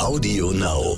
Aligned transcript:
Audio 0.00 0.50
Now. 0.50 0.96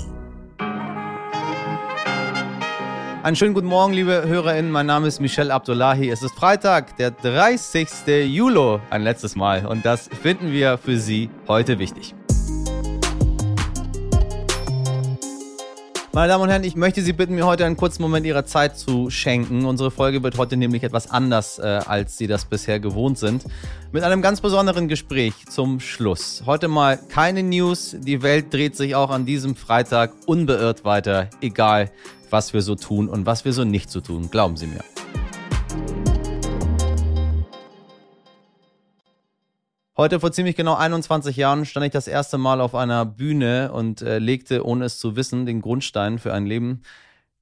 Einen 3.21 3.35
schönen 3.35 3.53
guten 3.53 3.67
Morgen, 3.67 3.91
liebe 3.91 4.23
HörerInnen. 4.25 4.71
Mein 4.71 4.85
Name 4.85 5.07
ist 5.07 5.19
Michel 5.19 5.51
Abdullahi. 5.51 6.09
Es 6.09 6.23
ist 6.23 6.33
Freitag, 6.35 6.95
der 6.95 7.11
30. 7.11 7.89
Juli, 8.27 8.79
ein 8.89 9.01
letztes 9.03 9.35
Mal. 9.35 9.65
Und 9.65 9.85
das 9.85 10.09
finden 10.21 10.53
wir 10.53 10.77
für 10.77 10.97
Sie 10.97 11.29
heute 11.49 11.79
wichtig. 11.79 12.15
Meine 16.15 16.27
Damen 16.27 16.43
und 16.43 16.49
Herren, 16.51 16.63
ich 16.63 16.75
möchte 16.75 17.01
Sie 17.01 17.11
bitten, 17.11 17.33
mir 17.33 17.47
heute 17.47 17.65
einen 17.65 17.75
kurzen 17.75 18.03
Moment 18.03 18.23
Ihrer 18.27 18.45
Zeit 18.45 18.77
zu 18.77 19.09
schenken. 19.09 19.65
Unsere 19.65 19.89
Folge 19.89 20.21
wird 20.21 20.37
heute 20.37 20.55
nämlich 20.57 20.83
etwas 20.83 21.09
anders, 21.09 21.57
äh, 21.57 21.63
als 21.63 22.19
Sie 22.19 22.27
das 22.27 22.45
bisher 22.45 22.79
gewohnt 22.79 23.17
sind. 23.17 23.45
Mit 23.91 24.03
einem 24.03 24.21
ganz 24.21 24.39
besonderen 24.39 24.87
Gespräch 24.87 25.33
zum 25.49 25.79
Schluss. 25.79 26.43
Heute 26.45 26.67
mal 26.67 26.97
keine 26.97 27.41
News. 27.41 27.95
Die 27.99 28.21
Welt 28.21 28.53
dreht 28.53 28.75
sich 28.75 28.93
auch 28.93 29.09
an 29.09 29.25
diesem 29.25 29.55
Freitag 29.55 30.13
unbeirrt 30.27 30.85
weiter, 30.85 31.31
egal 31.41 31.89
was 32.29 32.53
wir 32.53 32.61
so 32.61 32.75
tun 32.75 33.09
und 33.09 33.25
was 33.25 33.43
wir 33.43 33.51
so 33.51 33.63
nicht 33.63 33.89
so 33.89 33.99
tun. 33.99 34.29
Glauben 34.29 34.55
Sie 34.55 34.67
mir. 34.67 34.83
Heute 39.95 40.19
vor 40.19 40.31
ziemlich 40.31 40.55
genau 40.55 40.73
21 40.73 41.37
Jahren 41.37 41.65
stand 41.65 41.85
ich 41.85 41.91
das 41.91 42.07
erste 42.07 42.39
Mal 42.39 42.61
auf 42.61 42.73
einer 42.73 43.05
Bühne 43.05 43.71
und 43.71 44.01
äh, 44.01 44.17
legte, 44.17 44.65
ohne 44.65 44.85
es 44.85 44.97
zu 44.97 45.15
wissen, 45.15 45.45
den 45.45 45.61
Grundstein 45.61 46.17
für 46.17 46.33
ein 46.33 46.47
Leben, 46.47 46.81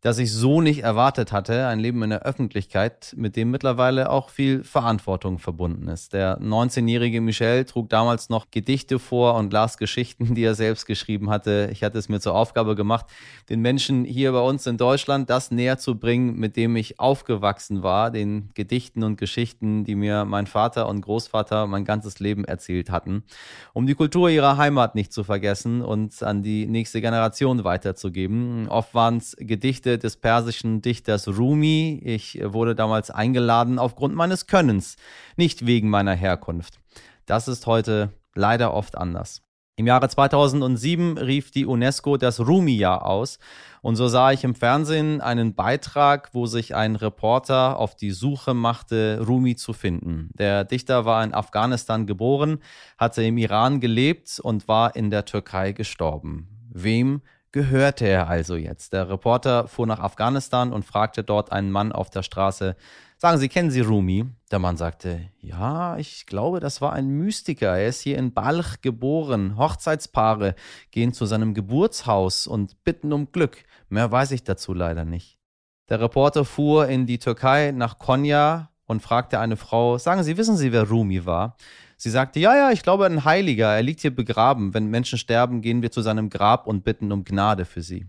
das 0.02 0.18
ich 0.18 0.34
so 0.34 0.62
nicht 0.62 0.82
erwartet 0.82 1.32
hatte, 1.32 1.68
ein 1.68 1.80
Leben 1.80 2.02
in 2.02 2.10
der 2.10 2.24
Öffentlichkeit, 2.24 3.14
mit 3.16 3.36
dem 3.36 3.52
mittlerweile 3.52 4.10
auch 4.10 4.30
viel 4.30 4.64
Verantwortung 4.64 5.38
verbunden 5.38 5.88
ist. 5.88 6.14
Der 6.14 6.40
19-jährige 6.40 7.22
Michel 7.22 7.66
trug 7.66 7.88
damals 7.90 8.30
noch 8.30 8.50
Gedichte 8.50 8.98
vor 8.98 9.36
und 9.36 9.54
las 9.54 9.78
Geschichten, 9.78 10.34
die 10.34 10.44
er 10.44 10.56
selbst 10.56 10.88
geschrieben 10.88 11.30
hatte. 11.30 11.70
Ich 11.72 11.84
hatte 11.84 12.00
es 12.00 12.10
mir 12.10 12.20
zur 12.20 12.34
Aufgabe 12.34 12.76
gemacht, 12.76 13.06
den 13.50 13.62
Menschen 13.62 14.04
hier 14.04 14.32
bei 14.32 14.40
uns 14.40 14.66
in 14.66 14.78
Deutschland 14.78 15.30
das 15.30 15.52
näher 15.52 15.78
zu 15.78 16.00
bringen, 16.00 16.36
mit 16.36 16.58
dem 16.58 16.76
ich 16.76 17.00
aufgewachsen 17.00 17.84
war, 17.84 18.10
den 18.10 18.50
Gedichten 18.56 19.04
und 19.04 19.18
Geschichten, 19.18 19.84
die 19.84 19.94
mir 19.94 20.26
mein 20.26 20.48
Vater 20.48 20.90
und 20.90 21.02
Großvater 21.02 21.68
mein 21.68 21.86
ganzes 21.86 22.20
Leben 22.20 22.44
erzählt 22.44 22.90
hatten, 22.90 23.24
um 23.74 23.86
die 23.86 23.94
Kultur 23.94 24.32
ihrer 24.32 24.58
Heimat 24.58 24.96
nicht 24.96 25.14
zu 25.14 25.24
vergessen 25.24 25.84
und 25.84 26.24
an 26.24 26.42
die 26.42 26.66
nächste 26.66 27.02
Generation 27.02 27.64
weiterzugeben. 27.64 28.68
Oft 28.68 28.96
waren 28.96 29.18
es 29.18 29.36
Gedichte, 29.38 29.91
Gedichte 29.92 29.98
des 29.98 30.18
persischen 30.18 30.82
Dichters 30.82 31.28
Rumi. 31.28 32.02
Ich 32.04 32.40
wurde 32.44 32.76
damals 32.76 33.12
eingeladen 33.12 33.78
aufgrund 33.80 34.16
meines 34.16 34.48
Könnens, 34.48 34.96
nicht 35.36 35.66
wegen 35.66 35.90
meiner 35.90 36.14
Herkunft. 36.14 36.80
Das 37.26 37.48
ist 37.48 37.68
heute 37.68 38.14
leider 38.34 38.74
oft 38.74 38.98
anders. 38.98 39.42
Im 39.78 39.88
Jahre 39.88 40.08
2007 40.08 41.18
rief 41.18 41.52
die 41.52 41.66
UNESCO 41.66 42.18
das 42.18 42.40
Rumi-Jahr 42.40 43.06
aus 43.06 43.40
und 43.82 43.96
so 43.96 44.08
sah 44.08 44.32
ich 44.32 44.44
im 44.44 44.54
Fernsehen 44.54 45.22
einen 45.22 45.56
Beitrag, 45.56 46.30
wo 46.34 46.46
sich 46.46 46.76
ein 46.76 46.96
Reporter 46.96 47.80
auf 47.80 47.96
die 47.96 48.12
Suche 48.12 48.54
machte, 48.54 49.22
Rumi 49.28 49.56
zu 49.56 49.74
finden. 49.74 50.30
Der 50.38 50.66
Dichter 50.66 51.06
war 51.06 51.24
in 51.24 51.34
Afghanistan 51.34 52.06
geboren, 52.06 52.60
hatte 52.98 53.24
im 53.24 53.38
Iran 53.38 53.80
gelebt 53.80 54.40
und 54.40 54.68
war 54.68 54.96
in 54.96 55.10
der 55.10 55.26
Türkei 55.26 55.72
gestorben. 55.72 56.48
Wem 56.70 57.22
gehörte 57.52 58.06
er 58.08 58.28
also 58.28 58.56
jetzt? 58.56 58.94
Der 58.94 59.10
Reporter 59.10 59.68
fuhr 59.68 59.88
nach 59.88 60.00
Afghanistan 60.00 60.72
und 60.74 60.86
fragte 60.86 61.24
dort 61.24 61.52
einen 61.52 61.72
Mann 61.72 61.92
auf 61.92 62.10
der 62.10 62.24
Straße, 62.24 62.76
sagen 63.18 63.38
Sie, 63.38 63.50
kennen 63.50 63.72
Sie 63.72 63.82
Rumi? 63.82 64.26
Der 64.52 64.60
Mann 64.60 64.78
sagte, 64.78 65.30
ja, 65.40 65.98
ich 65.98 66.26
glaube, 66.26 66.60
das 66.60 66.82
war 66.82 66.94
ein 66.94 67.10
Mystiker. 67.10 67.78
Er 67.78 67.88
ist 67.88 68.02
hier 68.02 68.18
in 68.18 68.34
Balch 68.34 68.82
geboren. 68.82 69.58
Hochzeitspaare 69.58 70.56
gehen 70.92 71.14
zu 71.14 71.26
seinem 71.26 71.54
Geburtshaus 71.54 72.48
und 72.48 72.84
bitten 72.84 73.14
um 73.14 73.32
Glück. 73.32 73.64
Mehr 73.90 74.12
weiß 74.12 74.32
ich 74.32 74.44
dazu 74.44 74.74
leider 74.74 75.06
nicht. 75.06 75.38
Der 75.90 76.00
Reporter 76.00 76.46
fuhr 76.46 76.88
in 76.88 77.06
die 77.06 77.20
Türkei 77.20 77.72
nach 77.72 77.98
Konya 77.98 78.72
und 78.86 79.02
fragte 79.02 79.40
eine 79.40 79.58
Frau, 79.58 79.98
sagen 79.98 80.24
Sie, 80.24 80.38
wissen 80.38 80.58
Sie, 80.58 80.72
wer 80.72 80.88
Rumi 80.88 81.26
war? 81.26 81.58
Sie 82.01 82.11
sagte, 82.11 82.41
ja, 82.41 82.57
ja, 82.57 82.71
ich 82.71 82.83
glaube, 82.83 83.07
ein 83.07 83.25
Heiliger, 83.25 83.75
er 83.75 83.83
liegt 83.83 84.01
hier 84.01 84.15
begraben. 84.15 84.75
Wenn 84.75 84.87
Menschen 84.87 85.19
sterben, 85.19 85.63
gehen 85.63 85.83
wir 85.83 85.91
zu 85.91 86.03
seinem 86.03 86.31
Grab 86.31 86.67
und 86.67 86.85
bitten 86.85 87.13
um 87.13 87.25
Gnade 87.25 87.65
für 87.65 87.83
sie. 87.83 88.07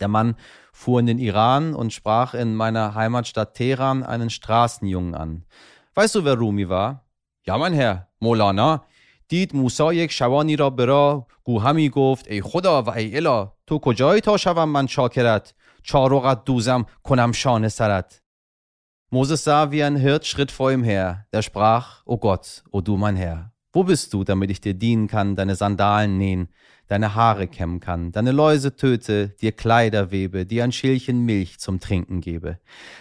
Der 0.00 0.08
Mann 0.08 0.36
fuhr 0.72 1.00
in 1.00 1.06
den 1.06 1.18
Iran 1.18 1.74
und 1.74 1.92
sprach 1.92 2.34
in 2.34 2.54
meiner 2.54 2.94
Heimatstadt 2.94 3.54
Teheran 3.54 4.02
einen 4.02 4.30
Straßenjungen 4.30 5.14
an. 5.14 5.44
Weißt 5.94 6.14
du, 6.14 6.24
wer 6.24 6.34
Rumi 6.34 6.68
war? 6.68 7.06
Ja, 7.46 7.56
mein 7.56 7.72
Herr, 7.72 8.08
Molana. 8.20 8.84
دید 9.28 9.56
موسی 9.56 9.94
یک 9.94 10.12
شبانی 10.12 10.56
را 10.56 10.70
برا 10.70 11.26
گو 11.44 11.58
همی 11.58 11.88
گفت 11.88 12.28
ای 12.28 12.42
خدا 12.42 12.82
و 12.82 12.90
ای 12.90 13.16
اله 13.16 13.48
تو 13.66 13.78
کجایی 13.78 14.20
تا 14.20 14.36
شوم 14.36 14.68
من 14.68 14.86
شاکرت 14.86 15.54
چارقت 15.82 16.44
دوزم 16.44 16.86
کنم 17.02 17.32
شان 17.32 17.68
سرت 17.68 18.22
Moses 19.13 19.43
sah 19.43 19.71
wie 19.71 19.83
ein 19.83 19.97
Hirt 19.97 20.25
Schritt 20.25 20.53
vor 20.53 20.71
ihm 20.71 20.85
her, 20.85 21.25
der 21.33 21.41
sprach, 21.41 22.01
O 22.05 22.17
Gott, 22.17 22.63
o 22.71 22.79
du 22.79 22.95
mein 22.95 23.17
Herr, 23.17 23.51
wo 23.73 23.83
bist 23.83 24.13
du, 24.13 24.23
damit 24.23 24.49
ich 24.49 24.61
dir 24.61 24.73
dienen 24.73 25.09
kann, 25.09 25.35
deine 25.35 25.57
Sandalen 25.57 26.17
nähen, 26.17 26.47
deine 26.87 27.13
Haare 27.13 27.49
kämmen 27.49 27.81
kann, 27.81 28.13
deine 28.13 28.31
Läuse 28.31 28.77
töte, 28.77 29.35
dir 29.41 29.51
Kleider 29.51 30.11
webe, 30.11 30.45
dir 30.45 30.63
ein 30.63 30.71
Schälchen 30.71 31.25
Milch 31.25 31.59
zum 31.59 31.81
Trinken 31.81 32.21
gebe, 32.21 32.59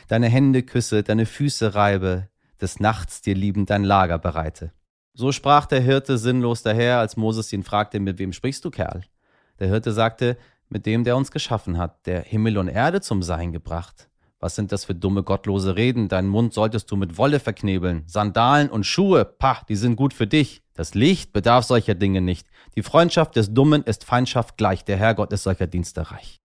deine 0.08 0.28
Hände 0.28 0.64
küsse, 0.64 1.04
deine 1.04 1.26
Füße 1.26 1.76
reibe, 1.76 2.28
des 2.60 2.80
Nachts 2.80 3.22
dir 3.22 3.36
liebend 3.36 3.70
dein 3.70 3.84
Lager 3.84 4.18
bereite. 4.18 4.72
So 5.14 5.30
sprach 5.30 5.66
der 5.66 5.80
Hirte 5.80 6.18
sinnlos 6.18 6.64
daher, 6.64 6.98
als 6.98 7.16
Moses 7.16 7.52
ihn 7.52 7.62
fragte, 7.62 8.00
mit 8.00 8.18
wem 8.18 8.32
sprichst 8.32 8.64
du, 8.64 8.72
Kerl? 8.72 9.04
Der 9.60 9.68
Hirte 9.68 9.92
sagte, 9.92 10.36
mit 10.68 10.86
dem, 10.86 11.04
der 11.04 11.16
uns 11.16 11.30
geschaffen 11.30 11.78
hat, 11.78 12.04
der 12.06 12.22
Himmel 12.22 12.58
und 12.58 12.66
Erde 12.66 13.00
zum 13.00 13.22
Sein 13.22 13.52
gebracht. 13.52 14.09
Was 14.40 14.54
sind 14.54 14.72
das 14.72 14.86
für 14.86 14.94
dumme, 14.94 15.22
gottlose 15.22 15.76
Reden? 15.76 16.08
Deinen 16.08 16.28
Mund 16.28 16.54
solltest 16.54 16.90
du 16.90 16.96
mit 16.96 17.18
Wolle 17.18 17.40
verknebeln. 17.40 18.04
Sandalen 18.06 18.70
und 18.70 18.84
Schuhe, 18.84 19.26
pah, 19.26 19.62
die 19.68 19.76
sind 19.76 19.96
gut 19.96 20.14
für 20.14 20.26
dich. 20.26 20.62
Das 20.72 20.94
Licht 20.94 21.34
bedarf 21.34 21.66
solcher 21.66 21.94
Dinge 21.94 22.22
nicht. 22.22 22.48
Die 22.74 22.82
Freundschaft 22.82 23.36
des 23.36 23.52
Dummen 23.52 23.82
ist 23.82 24.04
Feindschaft 24.04 24.56
gleich. 24.56 24.82
Der 24.82 24.96
Herrgott 24.96 25.32
ist 25.34 25.42
solcher 25.42 25.66
Dienste 25.66 26.10
reich. 26.10 26.40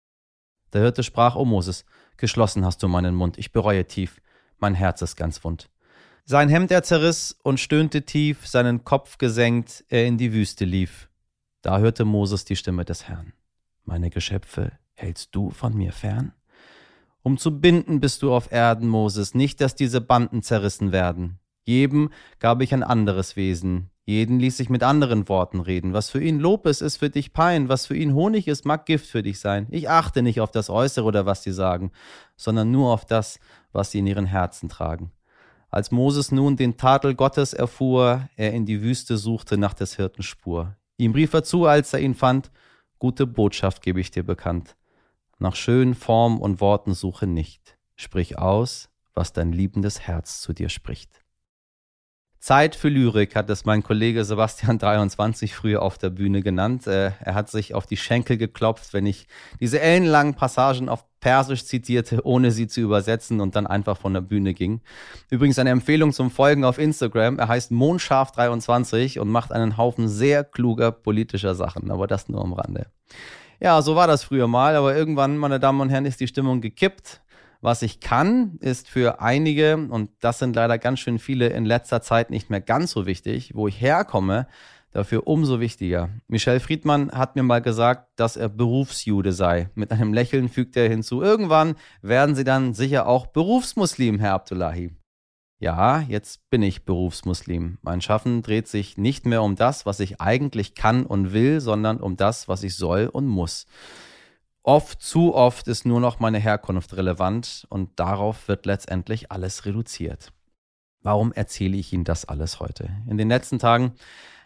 Der 0.73 0.81
Hirte 0.81 1.03
sprach, 1.03 1.37
O 1.37 1.45
Moses, 1.45 1.85
geschlossen 2.17 2.65
hast 2.65 2.83
du 2.83 2.89
meinen 2.89 3.15
Mund. 3.15 3.37
Ich 3.37 3.53
bereue 3.53 3.87
tief. 3.87 4.23
Mein 4.59 4.75
Herz 4.75 5.03
ist 5.03 5.17
ganz 5.17 5.45
wund. 5.45 5.69
Sein 6.25 6.49
Hemd 6.49 6.71
er 6.71 6.83
zerriss 6.83 7.37
und 7.43 7.61
stöhnte 7.61 8.03
tief, 8.03 8.47
seinen 8.47 8.85
Kopf 8.85 9.19
gesenkt, 9.19 9.85
er 9.89 10.07
in 10.07 10.17
die 10.17 10.33
Wüste 10.33 10.65
lief. 10.65 11.11
Da 11.61 11.79
hörte 11.79 12.07
Moses 12.07 12.47
die 12.47 12.57
Stimme 12.57 12.87
des 12.87 13.09
Herrn. 13.09 13.35
Meine 13.85 14.09
Geschöpfe 14.09 14.73
hältst 14.95 15.35
du 15.35 15.51
von 15.51 15.77
mir 15.77 15.93
fern? 15.93 16.33
Um 17.23 17.39
zu 17.39 17.61
binden 17.61 18.01
bist 18.01 18.23
du 18.23 18.33
auf 18.33 18.51
Erden, 18.51 18.89
Moses, 18.89 19.35
nicht, 19.35 19.61
dass 19.61 19.75
diese 19.75 20.01
Banden 20.01 20.43
zerrissen 20.43 20.93
werden. 20.93 21.39
Jedem 21.65 22.11
gab 22.41 22.61
ich 22.61 22.75
ein 22.75 22.83
anderes 22.83 23.37
Wesen, 23.37 23.91
jeden 24.05 24.41
ließ 24.41 24.59
ich 24.59 24.69
mit 24.69 24.83
anderen 24.83 25.29
Worten 25.29 25.61
reden. 25.61 25.93
Was 25.93 26.11
für 26.11 26.21
ihn 26.21 26.41
Lob 26.41 26.67
ist, 26.67 26.81
ist 26.81 26.97
für 26.97 27.11
dich 27.11 27.33
Pein, 27.33 27.69
was 27.69 27.87
für 27.87 27.97
ihn 27.97 28.15
Honig 28.15 28.49
ist, 28.49 28.65
mag 28.65 28.85
Gift 28.85 29.07
für 29.07 29.23
dich 29.23 29.39
sein. 29.39 29.69
Ich 29.71 29.89
achte 29.89 30.23
nicht 30.23 30.41
auf 30.41 30.51
das 30.51 30.71
Äußere 30.71 31.05
oder 31.05 31.25
was 31.25 31.45
sie 31.45 31.53
sagen, 31.53 31.93
sondern 32.37 32.73
nur 32.73 32.93
auf 32.93 33.05
das, 33.05 33.39
was 33.71 33.93
sie 33.93 34.01
in 34.01 34.09
ihren 34.09 34.27
Herzen 34.27 34.69
tragen. 34.69 35.13
Als 35.71 35.93
Moses 35.93 36.33
nun 36.33 36.57
den 36.57 36.77
Tadel 36.77 37.15
Gottes 37.15 37.55
erfuhr, 37.55 38.29
er 38.37 38.53
in 38.53 38.67
die 38.67 38.83
Wüste 38.83 39.17
suchte 39.17 39.57
nach 39.57 39.73
des 39.73 39.95
Hirten 39.95 40.23
Spur. 40.23 40.77
Ihm 40.99 41.13
rief 41.13 41.33
er 41.33 41.45
zu, 41.45 41.67
als 41.67 41.93
er 41.95 42.01
ihn 42.01 42.15
fand, 42.15 42.51
gute 42.99 43.27
Botschaft 43.27 43.83
gebe 43.83 44.01
ich 44.01 44.11
dir 44.11 44.25
bekannt. 44.25 44.77
Nach 45.43 45.57
schönen 45.57 45.97
Formen 45.97 46.39
und 46.41 46.61
Worten 46.61 46.95
suche 46.95 47.27
nicht. 47.27 47.77
Sprich 47.97 48.39
aus, 48.39 48.91
was 49.13 49.33
dein 49.33 49.51
liebendes 49.51 50.03
Herz 50.03 50.41
zu 50.41 50.53
dir 50.53 50.69
spricht. 50.69 51.25
Zeit 52.39 52.77
für 52.77 52.89
Lyrik 52.89 53.35
hat 53.35 53.51
es 53.51 53.65
mein 53.65 53.83
Kollege 53.83 54.25
Sebastian 54.25 54.79
23 54.79 55.53
früher 55.53 55.83
auf 55.83 55.99
der 55.99 56.11
Bühne 56.11 56.43
genannt. 56.43 56.87
Äh, 56.87 57.11
er 57.19 57.35
hat 57.35 57.51
sich 57.51 57.75
auf 57.75 57.87
die 57.87 57.97
Schenkel 57.97 58.37
geklopft, 58.37 58.93
wenn 58.93 59.05
ich 59.05 59.27
diese 59.59 59.81
ellenlangen 59.81 60.35
Passagen 60.35 60.89
auf 60.89 61.05
Persisch 61.19 61.65
zitierte, 61.65 62.25
ohne 62.25 62.53
sie 62.53 62.69
zu 62.69 62.81
übersetzen 62.81 63.41
und 63.41 63.57
dann 63.57 63.67
einfach 63.67 63.97
von 63.97 64.15
der 64.15 64.21
Bühne 64.21 64.55
ging. 64.55 64.81
Übrigens 65.29 65.59
eine 65.59 65.71
Empfehlung 65.71 66.13
zum 66.13 66.31
Folgen 66.31 66.65
auf 66.65 66.79
Instagram. 66.79 67.41
Er 67.41 67.49
heißt 67.49 67.73
Mondscharf23 67.73 69.19
und 69.19 69.29
macht 69.29 69.51
einen 69.51 69.77
Haufen 69.77 70.07
sehr 70.07 70.45
kluger 70.45 70.93
politischer 70.93 71.57
Sachen, 71.57 71.91
aber 71.91 72.07
das 72.07 72.29
nur 72.29 72.43
am 72.43 72.53
Rande. 72.53 72.87
Ja, 73.63 73.81
so 73.81 73.95
war 73.95 74.09
das 74.09 74.25
früher 74.25 74.49
mal, 74.49 74.75
aber 74.75 74.97
irgendwann, 74.97 75.37
meine 75.37 75.61
Damen 75.61 75.81
und 75.81 75.89
Herren, 75.89 76.05
ist 76.05 76.19
die 76.19 76.27
Stimmung 76.27 76.61
gekippt. 76.61 77.23
Was 77.61 77.83
ich 77.83 78.01
kann, 78.01 78.57
ist 78.59 78.89
für 78.89 79.21
einige, 79.21 79.77
und 79.77 80.11
das 80.19 80.41
sind 80.41 80.57
leider 80.57 80.79
ganz 80.79 80.99
schön 80.99 81.21
viele 81.21 81.47
in 81.47 81.65
letzter 81.65 82.03
Zeit 82.03 82.31
nicht 82.31 82.51
mehr 82.51 82.61
ganz 82.61 82.91
so 82.91 83.07
wichtig, 83.07 83.53
wo 83.55 83.69
ich 83.69 83.81
herkomme, 83.81 84.49
dafür 84.91 85.29
umso 85.29 85.61
wichtiger. 85.61 86.09
Michel 86.27 86.59
Friedmann 86.59 87.13
hat 87.13 87.37
mir 87.37 87.45
mal 87.45 87.63
gesagt, 87.63 88.09
dass 88.17 88.37
er 88.37 88.49
Berufsjude 88.49 89.33
sei. 89.33 89.71
Mit 89.77 89.93
einem 89.93 90.13
Lächeln 90.13 90.49
fügt 90.49 90.77
er 90.77 90.89
hinzu, 90.89 91.23
irgendwann 91.23 91.77
werden 92.03 92.35
Sie 92.35 92.43
dann 92.43 92.75
sicher 92.75 93.07
auch 93.07 93.29
Berufsmuslim, 93.29 94.19
Herr 94.19 94.33
Abdullahi. 94.33 94.91
Ja, 95.63 96.01
jetzt 96.01 96.51
bin 96.51 96.61
ich 96.61 96.85
Berufsmuslim. 96.85 97.79
Mein 97.83 98.01
Schaffen 98.01 98.43
dreht 98.43 98.67
sich 98.67 98.99
nicht 98.99 99.27
mehr 99.27 99.45
um 99.45 99.55
das, 99.55 99.87
was 99.87 100.01
ich 100.01 100.21
eigentlich 100.21 100.75
kann 100.75 101.07
und 101.07 101.33
will, 101.33 101.61
sondern 101.61 101.99
um 101.99 102.17
das, 102.17 102.49
was 102.49 102.65
ich 102.65 102.75
soll 102.75 103.07
und 103.07 103.29
muss. 103.29 103.67
Oft, 104.65 105.01
zu 105.01 105.33
oft 105.37 105.69
ist 105.69 105.87
nur 105.87 106.01
noch 106.01 106.19
meine 106.19 106.41
Herkunft 106.41 106.97
relevant 106.97 107.65
und 107.69 108.01
darauf 108.01 108.49
wird 108.49 108.67
letztendlich 108.67 109.31
alles 109.31 109.65
reduziert. 109.65 110.33
Warum 111.01 111.33
erzähle 111.33 111.77
ich 111.77 111.93
Ihnen 111.93 112.03
das 112.03 112.25
alles 112.25 112.59
heute? 112.59 112.91
In 113.09 113.17
den 113.17 113.29
letzten 113.29 113.61
Tagen 113.61 113.93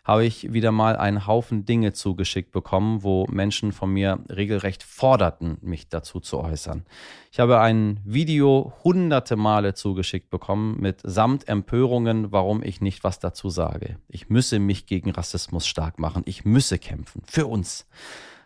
habe 0.06 0.24
ich 0.24 0.52
wieder 0.52 0.70
mal 0.70 0.96
einen 0.96 1.26
Haufen 1.26 1.64
Dinge 1.64 1.92
zugeschickt 1.92 2.52
bekommen, 2.52 3.02
wo 3.02 3.26
Menschen 3.28 3.72
von 3.72 3.90
mir 3.90 4.20
regelrecht 4.30 4.84
forderten, 4.84 5.58
mich 5.62 5.88
dazu 5.88 6.20
zu 6.20 6.38
äußern. 6.38 6.84
Ich 7.32 7.40
habe 7.40 7.58
ein 7.58 7.98
Video 8.04 8.72
hunderte 8.84 9.34
Male 9.34 9.74
zugeschickt 9.74 10.30
bekommen 10.30 10.80
mit 10.80 11.00
samt 11.02 11.48
Empörungen, 11.48 12.30
warum 12.30 12.62
ich 12.62 12.80
nicht 12.80 13.02
was 13.02 13.18
dazu 13.18 13.50
sage. 13.50 13.98
Ich 14.06 14.30
müsse 14.30 14.60
mich 14.60 14.86
gegen 14.86 15.10
Rassismus 15.10 15.66
stark 15.66 15.98
machen. 15.98 16.22
Ich 16.24 16.44
müsse 16.44 16.78
kämpfen. 16.78 17.22
Für 17.26 17.46
uns. 17.46 17.88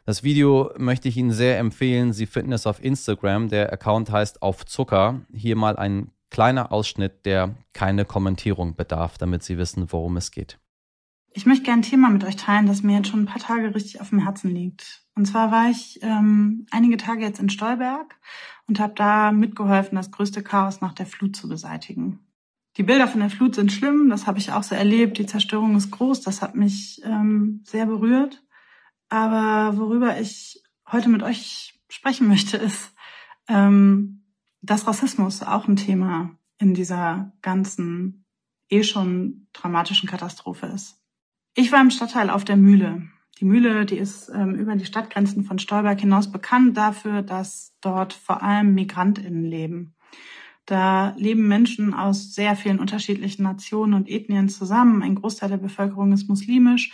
Das 0.06 0.22
Video 0.22 0.72
möchte 0.78 1.08
ich 1.08 1.18
Ihnen 1.18 1.30
sehr 1.30 1.58
empfehlen. 1.58 2.14
Sie 2.14 2.24
finden 2.24 2.52
es 2.52 2.66
auf 2.66 2.82
Instagram. 2.82 3.50
Der 3.50 3.70
Account 3.70 4.10
heißt 4.10 4.40
Auf 4.40 4.64
Zucker. 4.64 5.20
Hier 5.30 5.56
mal 5.56 5.76
ein 5.76 6.10
kleiner 6.30 6.72
Ausschnitt, 6.72 7.26
der 7.26 7.54
keine 7.74 8.06
Kommentierung 8.06 8.76
bedarf, 8.76 9.18
damit 9.18 9.42
Sie 9.42 9.58
wissen, 9.58 9.92
worum 9.92 10.16
es 10.16 10.30
geht. 10.30 10.58
Ich 11.32 11.46
möchte 11.46 11.64
gerne 11.64 11.80
ein 11.80 11.84
Thema 11.84 12.10
mit 12.10 12.24
euch 12.24 12.36
teilen, 12.36 12.66
das 12.66 12.82
mir 12.82 12.96
jetzt 12.96 13.08
schon 13.08 13.22
ein 13.22 13.26
paar 13.26 13.40
Tage 13.40 13.74
richtig 13.74 14.00
auf 14.00 14.10
dem 14.10 14.18
Herzen 14.18 14.50
liegt. 14.50 15.04
Und 15.14 15.26
zwar 15.26 15.52
war 15.52 15.70
ich 15.70 16.00
ähm, 16.02 16.66
einige 16.70 16.96
Tage 16.96 17.22
jetzt 17.22 17.38
in 17.38 17.50
Stolberg 17.50 18.16
und 18.66 18.80
habe 18.80 18.94
da 18.94 19.30
mitgeholfen, 19.30 19.96
das 19.96 20.10
größte 20.10 20.42
Chaos 20.42 20.80
nach 20.80 20.92
der 20.92 21.06
Flut 21.06 21.36
zu 21.36 21.48
beseitigen. 21.48 22.18
Die 22.76 22.82
Bilder 22.82 23.06
von 23.06 23.20
der 23.20 23.30
Flut 23.30 23.54
sind 23.54 23.72
schlimm, 23.72 24.08
das 24.10 24.26
habe 24.26 24.38
ich 24.38 24.52
auch 24.52 24.62
so 24.62 24.74
erlebt. 24.74 25.18
Die 25.18 25.26
Zerstörung 25.26 25.76
ist 25.76 25.90
groß, 25.90 26.20
das 26.20 26.42
hat 26.42 26.54
mich 26.54 27.00
ähm, 27.04 27.62
sehr 27.64 27.86
berührt. 27.86 28.42
Aber 29.08 29.76
worüber 29.76 30.20
ich 30.20 30.62
heute 30.90 31.08
mit 31.08 31.22
euch 31.22 31.80
sprechen 31.88 32.28
möchte, 32.28 32.56
ist, 32.56 32.92
ähm, 33.48 34.24
dass 34.62 34.86
Rassismus 34.86 35.42
auch 35.42 35.68
ein 35.68 35.76
Thema 35.76 36.30
in 36.58 36.74
dieser 36.74 37.32
ganzen 37.42 38.24
eh 38.68 38.82
schon 38.82 39.48
dramatischen 39.52 40.08
Katastrophe 40.08 40.66
ist. 40.66 40.99
Ich 41.54 41.72
war 41.72 41.80
im 41.80 41.90
Stadtteil 41.90 42.30
auf 42.30 42.44
der 42.44 42.56
Mühle. 42.56 43.08
Die 43.40 43.44
Mühle, 43.44 43.86
die 43.86 43.96
ist 43.96 44.30
ähm, 44.34 44.54
über 44.54 44.76
die 44.76 44.84
Stadtgrenzen 44.84 45.44
von 45.44 45.58
Stolberg 45.58 46.00
hinaus 46.00 46.30
bekannt 46.30 46.76
dafür, 46.76 47.22
dass 47.22 47.74
dort 47.80 48.12
vor 48.12 48.42
allem 48.42 48.74
MigrantInnen 48.74 49.44
leben. 49.44 49.94
Da 50.66 51.14
leben 51.16 51.48
Menschen 51.48 51.94
aus 51.94 52.34
sehr 52.34 52.54
vielen 52.54 52.78
unterschiedlichen 52.78 53.42
Nationen 53.42 53.94
und 53.94 54.08
Ethnien 54.08 54.48
zusammen. 54.48 55.02
Ein 55.02 55.16
Großteil 55.16 55.48
der 55.48 55.56
Bevölkerung 55.56 56.12
ist 56.12 56.28
muslimisch 56.28 56.92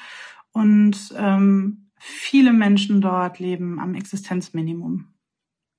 und 0.53 1.13
ähm, 1.17 1.91
viele 1.99 2.53
Menschen 2.53 3.01
dort 3.01 3.39
leben 3.39 3.79
am 3.81 3.95
Existenzminimum. 3.95 5.09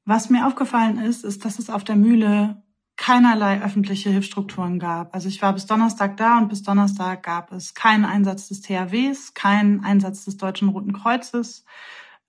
Was 0.06 0.30
mir 0.30 0.46
aufgefallen 0.46 1.00
ist, 1.00 1.24
ist, 1.24 1.44
dass 1.44 1.60
es 1.60 1.70
auf 1.70 1.84
der 1.84 1.96
Mühle 1.96 2.62
keinerlei 3.08 3.62
öffentliche 3.64 4.10
Hilfsstrukturen 4.10 4.80
gab. 4.80 5.16
Also 5.16 5.30
ich 5.30 5.42
war 5.42 5.54
bis 5.54 5.66
Donnerstag 5.66 6.18
da 6.18 6.40
und 6.40 6.50
bis 6.50 6.64
Donnerstag 6.64 7.24
gab 7.24 7.54
es 7.54 7.74
keinen 7.74 8.04
Einsatz 8.04 8.50
des 8.50 8.60
THWs, 8.60 9.34
keinen 9.34 9.82
Einsatz 9.82 10.26
des 10.26 10.36
Deutschen 10.36 10.68
Roten 10.68 10.92
Kreuzes, 10.92 11.64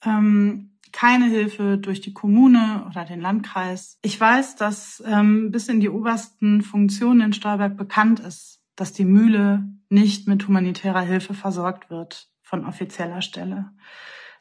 ähm, 0.05 0.71
keine 0.93 1.25
Hilfe 1.25 1.79
durch 1.79 2.01
die 2.01 2.13
Kommune 2.13 2.85
oder 2.89 3.05
den 3.05 3.21
Landkreis. 3.21 3.99
Ich 4.03 4.21
weiß, 4.21 4.55
dass 4.55 5.03
ähm, 5.05 5.51
bis 5.51 5.69
in 5.69 5.81
die 5.81 5.89
obersten 5.89 6.63
Funktionen 6.63 7.23
in 7.23 7.33
Stolberg 7.33 7.77
bekannt 7.77 8.21
ist, 8.21 8.61
dass 8.77 8.93
die 8.93 9.05
Mühle 9.05 9.65
nicht 9.89 10.29
mit 10.29 10.47
humanitärer 10.47 11.01
Hilfe 11.01 11.35
versorgt 11.35 11.91
wird 11.91 12.29
von 12.41 12.65
offizieller 12.65 13.21
Stelle. 13.21 13.73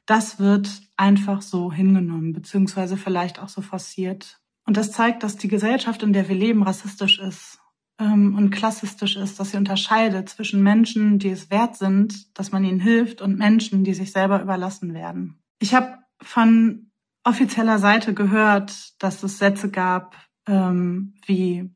Das 0.05 0.37
wird 0.37 0.83
einfach 0.97 1.41
so 1.41 1.73
hingenommen, 1.73 2.33
beziehungsweise 2.33 2.95
vielleicht 2.95 3.39
auch 3.39 3.49
so 3.49 3.63
forciert. 3.63 4.39
Und 4.67 4.75
das 4.75 4.91
zeigt, 4.91 5.23
dass 5.23 5.37
die 5.37 5.47
Gesellschaft, 5.47 6.03
in 6.03 6.13
der 6.13 6.27
wir 6.27 6.35
leben, 6.35 6.61
rassistisch 6.61 7.19
ist 7.19 7.59
ähm, 7.99 8.35
und 8.35 8.49
klassistisch 8.51 9.15
ist, 9.15 9.39
dass 9.39 9.51
sie 9.51 9.57
unterscheidet 9.57 10.27
zwischen 10.27 10.61
Menschen, 10.61 11.19
die 11.19 11.29
es 11.29 11.49
wert 11.49 11.77
sind, 11.77 12.37
dass 12.37 12.51
man 12.51 12.65
ihnen 12.65 12.81
hilft, 12.81 13.21
und 13.21 13.37
Menschen, 13.37 13.85
die 13.85 13.93
sich 13.93 14.11
selber 14.11 14.41
überlassen 14.41 14.93
werden. 14.93 15.39
Ich 15.59 15.73
habe 15.73 15.97
von 16.21 16.91
offizieller 17.23 17.79
Seite 17.79 18.13
gehört, 18.13 19.01
dass 19.01 19.23
es 19.23 19.37
Sätze 19.37 19.71
gab 19.71 20.15
ähm, 20.47 21.13
wie, 21.25 21.69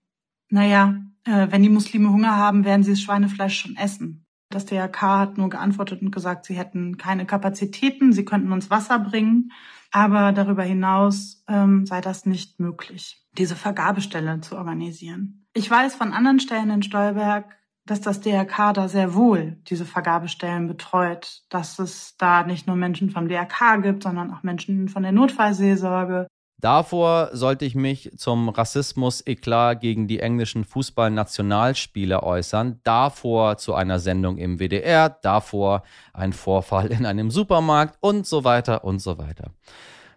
naja, 0.49 1.01
äh, 1.23 1.47
wenn 1.49 1.63
die 1.63 1.69
Muslime 1.69 2.09
Hunger 2.09 2.35
haben, 2.35 2.65
werden 2.65 2.83
sie 2.83 2.91
das 2.91 3.01
Schweinefleisch 3.01 3.57
schon 3.57 3.77
essen. 3.77 4.25
Das 4.53 4.65
DRK 4.65 5.01
hat 5.01 5.37
nur 5.37 5.49
geantwortet 5.49 6.01
und 6.01 6.11
gesagt, 6.11 6.45
sie 6.45 6.55
hätten 6.55 6.97
keine 6.97 7.25
Kapazitäten, 7.25 8.13
sie 8.13 8.25
könnten 8.25 8.51
uns 8.51 8.69
Wasser 8.69 8.99
bringen. 8.99 9.51
Aber 9.91 10.31
darüber 10.31 10.63
hinaus 10.63 11.43
ähm, 11.49 11.85
sei 11.85 11.99
das 11.99 12.25
nicht 12.25 12.59
möglich, 12.59 13.21
diese 13.37 13.55
Vergabestelle 13.55 14.39
zu 14.39 14.55
organisieren. 14.55 15.45
Ich 15.53 15.69
weiß 15.69 15.95
von 15.95 16.13
anderen 16.13 16.39
Stellen 16.39 16.69
in 16.69 16.83
Stolberg, 16.83 17.45
dass 17.85 17.99
das 17.99 18.21
DRK 18.21 18.73
da 18.73 18.87
sehr 18.87 19.15
wohl 19.15 19.57
diese 19.67 19.85
Vergabestellen 19.85 20.67
betreut, 20.67 21.43
dass 21.49 21.79
es 21.79 22.15
da 22.17 22.43
nicht 22.43 22.67
nur 22.67 22.75
Menschen 22.75 23.09
vom 23.09 23.27
DRK 23.27 23.81
gibt, 23.81 24.03
sondern 24.03 24.31
auch 24.31 24.43
Menschen 24.43 24.87
von 24.87 25.03
der 25.03 25.11
Notfallseelsorge, 25.11 26.27
Davor 26.61 27.31
sollte 27.33 27.65
ich 27.65 27.73
mich 27.73 28.11
zum 28.17 28.49
Rassismus-Eklat 28.49 29.81
gegen 29.81 30.07
die 30.07 30.19
englischen 30.19 30.63
Fußballnationalspieler 30.63 32.21
äußern, 32.21 32.79
davor 32.83 33.57
zu 33.57 33.73
einer 33.73 33.99
Sendung 33.99 34.37
im 34.37 34.59
WDR, 34.59 35.09
davor 35.09 35.81
ein 36.13 36.33
Vorfall 36.33 36.87
in 36.91 37.07
einem 37.07 37.31
Supermarkt 37.31 37.97
und 37.99 38.27
so 38.27 38.43
weiter 38.43 38.83
und 38.83 38.99
so 38.99 39.17
weiter. 39.17 39.51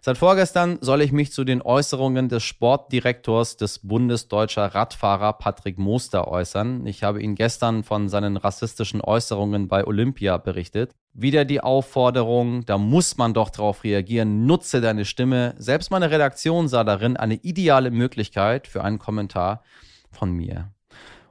Seit 0.05 0.19
vorgestern 0.19 0.77
soll 0.81 1.01
ich 1.01 1.11
mich 1.11 1.31
zu 1.31 1.43
den 1.43 1.63
Äußerungen 1.63 2.29
des 2.29 2.43
Sportdirektors 2.43 3.57
des 3.57 3.79
Bundesdeutscher 3.79 4.75
Radfahrer 4.75 5.33
Patrick 5.33 5.79
Moster 5.79 6.27
äußern. 6.27 6.85
Ich 6.85 7.01
habe 7.01 7.23
ihn 7.23 7.33
gestern 7.33 7.83
von 7.83 8.07
seinen 8.07 8.37
rassistischen 8.37 9.01
Äußerungen 9.01 9.67
bei 9.67 9.83
Olympia 9.83 10.37
berichtet. 10.37 10.93
Wieder 11.13 11.43
die 11.43 11.59
Aufforderung, 11.59 12.63
da 12.67 12.77
muss 12.77 13.17
man 13.17 13.33
doch 13.33 13.49
drauf 13.49 13.83
reagieren, 13.83 14.45
nutze 14.45 14.79
deine 14.79 15.05
Stimme. 15.05 15.55
Selbst 15.57 15.89
meine 15.89 16.11
Redaktion 16.11 16.67
sah 16.67 16.83
darin 16.83 17.17
eine 17.17 17.37
ideale 17.37 17.89
Möglichkeit 17.89 18.67
für 18.67 18.83
einen 18.83 18.99
Kommentar 18.99 19.63
von 20.11 20.31
mir. 20.31 20.71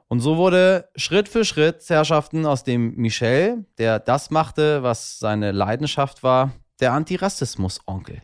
Und 0.09 0.19
so 0.19 0.35
wurde 0.35 0.89
Schritt 0.97 1.29
für 1.29 1.45
Schritt 1.45 1.81
Herrschaften 1.87 2.45
aus 2.45 2.65
dem 2.65 2.93
Michel, 2.97 3.67
der 3.77 3.99
das 3.99 4.31
machte, 4.31 4.83
was 4.83 5.17
seine 5.17 5.53
Leidenschaft 5.53 6.23
war, 6.23 6.51
der 6.81 6.91
Antirassismus-Onkel. 6.91 8.21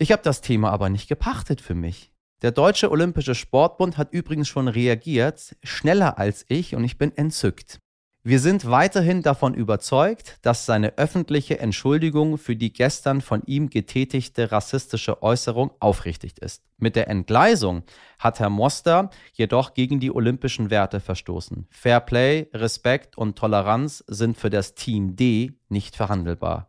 Ich 0.00 0.12
habe 0.12 0.22
das 0.22 0.40
Thema 0.40 0.70
aber 0.70 0.90
nicht 0.90 1.08
gepachtet 1.08 1.60
für 1.60 1.74
mich. 1.74 2.12
Der 2.42 2.52
Deutsche 2.52 2.92
Olympische 2.92 3.34
Sportbund 3.34 3.98
hat 3.98 4.12
übrigens 4.12 4.46
schon 4.46 4.68
reagiert, 4.68 5.56
schneller 5.64 6.18
als 6.18 6.44
ich, 6.46 6.76
und 6.76 6.84
ich 6.84 6.98
bin 6.98 7.16
entzückt. 7.16 7.80
Wir 8.22 8.38
sind 8.38 8.70
weiterhin 8.70 9.22
davon 9.22 9.54
überzeugt, 9.54 10.38
dass 10.42 10.66
seine 10.66 10.98
öffentliche 10.98 11.58
Entschuldigung 11.58 12.38
für 12.38 12.54
die 12.54 12.72
gestern 12.72 13.20
von 13.22 13.42
ihm 13.46 13.70
getätigte 13.70 14.52
rassistische 14.52 15.20
Äußerung 15.22 15.72
aufrichtig 15.80 16.38
ist. 16.38 16.62
Mit 16.76 16.94
der 16.94 17.08
Entgleisung 17.08 17.82
hat 18.20 18.38
Herr 18.38 18.50
Moster 18.50 19.10
jedoch 19.32 19.74
gegen 19.74 19.98
die 19.98 20.12
olympischen 20.12 20.70
Werte 20.70 21.00
verstoßen. 21.00 21.66
Fair 21.70 22.00
Play, 22.00 22.48
Respekt 22.52 23.18
und 23.18 23.36
Toleranz 23.36 24.04
sind 24.06 24.36
für 24.36 24.50
das 24.50 24.74
Team 24.76 25.16
D 25.16 25.54
nicht 25.68 25.96
verhandelbar 25.96 26.67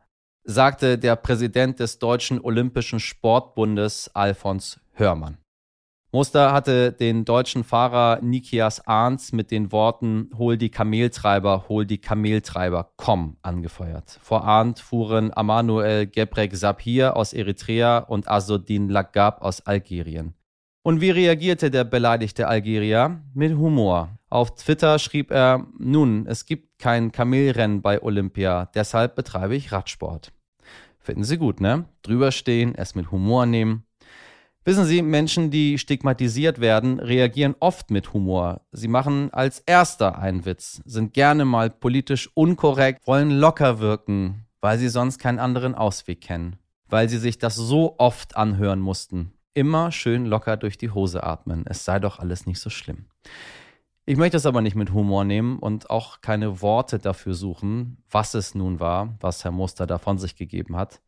sagte 0.50 0.98
der 0.98 1.16
Präsident 1.16 1.80
des 1.80 2.00
Deutschen 2.00 2.42
Olympischen 2.42 3.00
Sportbundes 3.00 4.10
Alfons 4.16 4.80
Hörmann. 4.94 5.38
Muster 6.12 6.52
hatte 6.52 6.92
den 6.92 7.24
deutschen 7.24 7.64
Fahrer 7.64 8.20
Nikias 8.24 8.88
Arns 8.88 9.32
mit 9.32 9.52
den 9.52 9.72
Worten 9.72 10.32
Hol 10.36 10.58
die 10.58 10.72
Kameltreiber, 10.72 11.66
hol 11.70 11.86
die 11.86 12.00
Kameltreiber, 12.02 12.94
komm 12.96 13.38
angefeuert. 13.44 14.18
Vor 14.24 14.44
Arndt 14.44 14.80
fuhren 14.80 15.32
Amanuel 15.32 16.08
Gebrek 16.08 16.56
Sapir 16.56 17.16
aus 17.16 17.34
Eritrea 17.34 18.00
und 18.00 18.28
Azodin 18.28 18.90
Lagab 18.90 19.44
aus 19.44 19.62
Algerien. 19.68 20.34
Und 20.82 21.00
wie 21.00 21.12
reagierte 21.12 21.70
der 21.70 21.84
beleidigte 21.84 22.48
Algerier? 22.48 23.22
Mit 23.36 23.56
Humor. 23.56 24.18
Auf 24.30 24.56
Twitter 24.56 24.98
schrieb 24.98 25.30
er, 25.30 25.68
nun, 25.78 26.26
es 26.26 26.48
gibt 26.48 26.80
kein 26.80 27.12
Kamelrennen 27.12 27.84
bei 27.84 28.02
Olympia, 28.02 28.66
deshalb 28.74 29.16
betreibe 29.16 29.56
ich 29.56 29.72
Radsport. 29.72 30.32
Finden 31.10 31.24
Sie 31.24 31.40
gut, 31.40 31.60
ne? 31.60 31.86
Drüberstehen, 32.04 32.76
es 32.76 32.94
mit 32.94 33.10
Humor 33.10 33.48
nehmen. 33.48 33.84
Wissen 34.64 34.86
Sie, 34.86 35.02
Menschen, 35.02 35.50
die 35.50 35.80
stigmatisiert 35.80 36.62
werden, 36.62 37.00
reagieren 37.00 37.56
oft 37.60 37.90
mit 37.90 38.14
Humor. 38.14 38.62
Sie 38.72 38.88
machen 38.88 39.34
als 39.34 39.58
erster 39.62 40.20
einen 40.20 40.46
Witz, 40.46 40.84
sind 40.86 41.16
gerne 41.16 41.46
mal 41.46 41.72
politisch 41.72 42.30
unkorrekt, 42.36 43.08
wollen 43.08 43.32
locker 43.32 43.80
wirken, 43.80 44.46
weil 44.62 44.78
sie 44.78 44.90
sonst 44.90 45.18
keinen 45.18 45.40
anderen 45.40 45.74
Ausweg 45.74 46.22
kennen, 46.22 46.58
weil 46.88 47.10
sie 47.10 47.18
sich 47.18 47.40
das 47.40 47.56
so 47.56 47.96
oft 47.98 48.38
anhören 48.38 48.80
mussten. 48.80 49.34
Immer 49.56 49.92
schön 49.92 50.28
locker 50.28 50.58
durch 50.58 50.78
die 50.78 50.92
Hose 50.92 51.24
atmen, 51.24 51.66
es 51.66 51.86
sei 51.86 51.98
doch 51.98 52.20
alles 52.20 52.46
nicht 52.46 52.60
so 52.60 52.70
schlimm. 52.70 53.08
Ich 54.10 54.18
möchte 54.18 54.38
es 54.38 54.48
aber 54.48 54.62
nicht 54.62 54.76
mit 54.76 54.92
Humor 54.92 55.24
nehmen 55.24 55.60
und 55.60 55.92
auch 55.92 56.22
keine 56.22 56.64
Worte 56.64 56.98
dafür 56.98 57.36
suchen, 57.36 58.02
was 58.10 58.34
es 58.34 58.56
nun 58.56 58.80
war, 58.80 59.16
was 59.20 59.44
Herr 59.44 59.52
Muster 59.52 59.86
da 59.86 60.00
von 60.00 60.18
sich 60.18 60.36
gegeben 60.36 60.78
hat. 60.78 61.00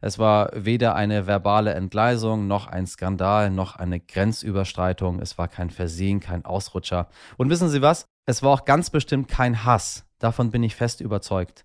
Es 0.00 0.20
war 0.20 0.52
weder 0.54 0.94
eine 0.94 1.26
verbale 1.26 1.74
Entgleisung, 1.74 2.46
noch 2.46 2.68
ein 2.68 2.86
Skandal, 2.86 3.50
noch 3.50 3.74
eine 3.74 3.98
Grenzüberschreitung. 3.98 5.18
Es 5.18 5.36
war 5.36 5.48
kein 5.48 5.70
Versehen, 5.70 6.20
kein 6.20 6.44
Ausrutscher. 6.44 7.08
Und 7.38 7.50
wissen 7.50 7.70
Sie 7.70 7.82
was? 7.82 8.06
Es 8.24 8.40
war 8.44 8.52
auch 8.52 8.64
ganz 8.64 8.90
bestimmt 8.90 9.26
kein 9.26 9.64
Hass. 9.64 10.06
Davon 10.20 10.52
bin 10.52 10.62
ich 10.62 10.76
fest 10.76 11.00
überzeugt. 11.00 11.64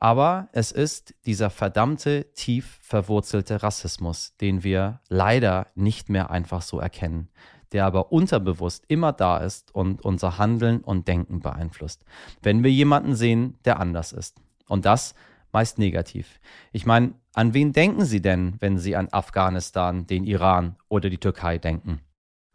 Aber 0.00 0.48
es 0.52 0.72
ist 0.72 1.14
dieser 1.26 1.50
verdammte, 1.50 2.32
tief 2.32 2.78
verwurzelte 2.80 3.62
Rassismus, 3.62 4.34
den 4.40 4.64
wir 4.64 5.00
leider 5.10 5.66
nicht 5.74 6.08
mehr 6.08 6.30
einfach 6.30 6.62
so 6.62 6.78
erkennen, 6.78 7.28
der 7.74 7.84
aber 7.84 8.12
unterbewusst 8.12 8.84
immer 8.88 9.12
da 9.12 9.38
ist 9.38 9.74
und 9.74 10.02
unser 10.02 10.38
Handeln 10.38 10.80
und 10.80 11.08
Denken 11.08 11.40
beeinflusst, 11.40 12.04
wenn 12.40 12.62
wir 12.62 12.70
jemanden 12.70 13.14
sehen, 13.14 13.58
der 13.64 13.80
anders 13.80 14.12
ist. 14.12 14.40
Und 14.68 14.86
das 14.86 15.14
meist 15.52 15.78
negativ. 15.78 16.40
Ich 16.72 16.86
meine, 16.86 17.14
an 17.34 17.52
wen 17.52 17.72
denken 17.72 18.04
Sie 18.04 18.22
denn, 18.22 18.54
wenn 18.60 18.78
Sie 18.78 18.94
an 18.94 19.08
Afghanistan, 19.10 20.06
den 20.06 20.24
Iran 20.24 20.76
oder 20.88 21.10
die 21.10 21.18
Türkei 21.18 21.58
denken? 21.58 22.00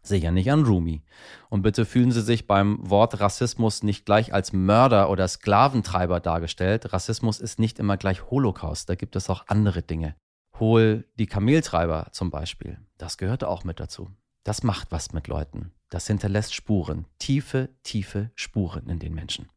Sicher 0.02 0.30
nicht 0.30 0.50
an 0.50 0.64
Rumi. 0.64 1.02
Und 1.50 1.60
bitte 1.60 1.84
fühlen 1.84 2.12
Sie 2.12 2.22
sich 2.22 2.46
beim 2.46 2.78
Wort 2.88 3.20
Rassismus 3.20 3.82
nicht 3.82 4.06
gleich 4.06 4.32
als 4.32 4.54
Mörder 4.54 5.10
oder 5.10 5.28
Sklaventreiber 5.28 6.20
dargestellt. 6.20 6.94
Rassismus 6.94 7.40
ist 7.40 7.58
nicht 7.58 7.78
immer 7.78 7.98
gleich 7.98 8.30
Holocaust, 8.30 8.88
da 8.88 8.94
gibt 8.94 9.16
es 9.16 9.28
auch 9.28 9.44
andere 9.48 9.82
Dinge. 9.82 10.14
Hol 10.58 11.04
die 11.18 11.26
Kameltreiber 11.26 12.08
zum 12.12 12.30
Beispiel. 12.30 12.78
Das 12.96 13.18
gehört 13.18 13.44
auch 13.44 13.64
mit 13.64 13.80
dazu. 13.80 14.10
Das 14.44 14.62
macht 14.62 14.90
was 14.90 15.12
mit 15.12 15.28
Leuten. 15.28 15.72
Das 15.90 16.06
hinterlässt 16.06 16.54
Spuren, 16.54 17.06
tiefe, 17.18 17.68
tiefe 17.82 18.30
Spuren 18.34 18.88
in 18.88 18.98
den 18.98 19.14
Menschen. 19.14 19.48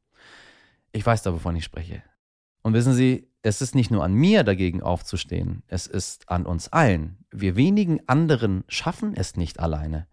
Ich 0.91 1.05
weiß 1.05 1.21
da, 1.21 1.33
wovon 1.33 1.55
ich 1.55 1.63
spreche. 1.63 2.03
Und 2.61 2.73
wissen 2.73 2.93
Sie, 2.93 3.27
es 3.41 3.61
ist 3.61 3.75
nicht 3.75 3.91
nur 3.91 4.03
an 4.03 4.13
mir 4.13 4.43
dagegen 4.43 4.81
aufzustehen, 4.81 5.63
es 5.67 5.85
ist 5.85 6.29
an 6.29 6.45
uns 6.45 6.71
allen. 6.71 7.17
Wir 7.29 7.55
wenigen 7.55 7.99
anderen 8.07 8.63
schaffen 8.67 9.15
es 9.15 9.35
nicht 9.35 9.59
alleine. 9.59 10.07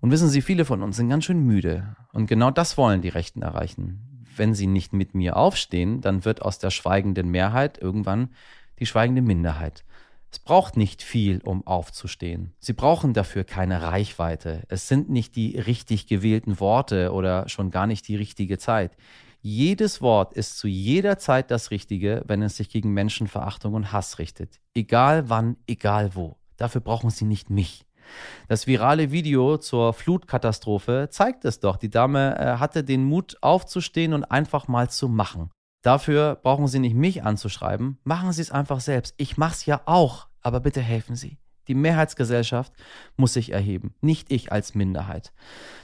Und 0.00 0.10
wissen 0.10 0.28
Sie, 0.28 0.42
viele 0.42 0.64
von 0.64 0.82
uns 0.82 0.96
sind 0.96 1.08
ganz 1.08 1.24
schön 1.24 1.40
müde. 1.40 1.96
Und 2.12 2.26
genau 2.26 2.50
das 2.50 2.76
wollen 2.76 3.00
die 3.00 3.08
Rechten 3.08 3.42
erreichen. 3.42 4.24
Wenn 4.36 4.54
sie 4.54 4.66
nicht 4.66 4.92
mit 4.92 5.14
mir 5.14 5.36
aufstehen, 5.36 6.02
dann 6.02 6.26
wird 6.26 6.42
aus 6.42 6.58
der 6.58 6.70
schweigenden 6.70 7.30
Mehrheit 7.30 7.78
irgendwann 7.78 8.28
die 8.78 8.86
schweigende 8.86 9.22
Minderheit. 9.22 9.84
Es 10.30 10.38
braucht 10.38 10.76
nicht 10.76 11.02
viel, 11.02 11.40
um 11.44 11.66
aufzustehen. 11.66 12.52
Sie 12.58 12.72
brauchen 12.72 13.14
dafür 13.14 13.44
keine 13.44 13.82
Reichweite. 13.82 14.64
Es 14.68 14.88
sind 14.88 15.08
nicht 15.08 15.36
die 15.36 15.58
richtig 15.58 16.06
gewählten 16.06 16.60
Worte 16.60 17.12
oder 17.12 17.48
schon 17.48 17.70
gar 17.70 17.86
nicht 17.86 18.06
die 18.08 18.16
richtige 18.16 18.58
Zeit. 18.58 18.96
Jedes 19.40 20.02
Wort 20.02 20.32
ist 20.34 20.58
zu 20.58 20.66
jeder 20.66 21.18
Zeit 21.18 21.50
das 21.50 21.70
Richtige, 21.70 22.22
wenn 22.26 22.42
es 22.42 22.56
sich 22.56 22.68
gegen 22.68 22.92
Menschenverachtung 22.92 23.74
und 23.74 23.92
Hass 23.92 24.18
richtet. 24.18 24.60
Egal 24.74 25.28
wann, 25.30 25.56
egal 25.66 26.14
wo. 26.14 26.36
Dafür 26.56 26.80
brauchen 26.80 27.10
Sie 27.10 27.24
nicht 27.24 27.48
mich. 27.48 27.86
Das 28.48 28.66
virale 28.66 29.10
Video 29.10 29.58
zur 29.58 29.92
Flutkatastrophe 29.92 31.08
zeigt 31.10 31.44
es 31.44 31.60
doch. 31.60 31.76
Die 31.76 31.90
Dame 31.90 32.38
äh, 32.38 32.58
hatte 32.58 32.84
den 32.84 33.04
Mut 33.04 33.36
aufzustehen 33.40 34.12
und 34.14 34.24
einfach 34.24 34.68
mal 34.68 34.90
zu 34.90 35.08
machen. 35.08 35.50
Dafür 35.82 36.34
brauchen 36.42 36.66
Sie 36.66 36.78
nicht 36.78 36.94
mich 36.94 37.22
anzuschreiben. 37.22 37.98
Machen 38.04 38.32
Sie 38.32 38.42
es 38.42 38.50
einfach 38.50 38.80
selbst. 38.80 39.14
Ich 39.18 39.36
mache 39.36 39.54
es 39.54 39.66
ja 39.66 39.82
auch, 39.86 40.26
aber 40.40 40.60
bitte 40.60 40.80
helfen 40.80 41.16
Sie. 41.16 41.38
Die 41.68 41.74
Mehrheitsgesellschaft 41.74 42.72
muss 43.16 43.32
sich 43.32 43.52
erheben, 43.52 43.94
nicht 44.00 44.30
ich 44.30 44.52
als 44.52 44.74
Minderheit. 44.74 45.32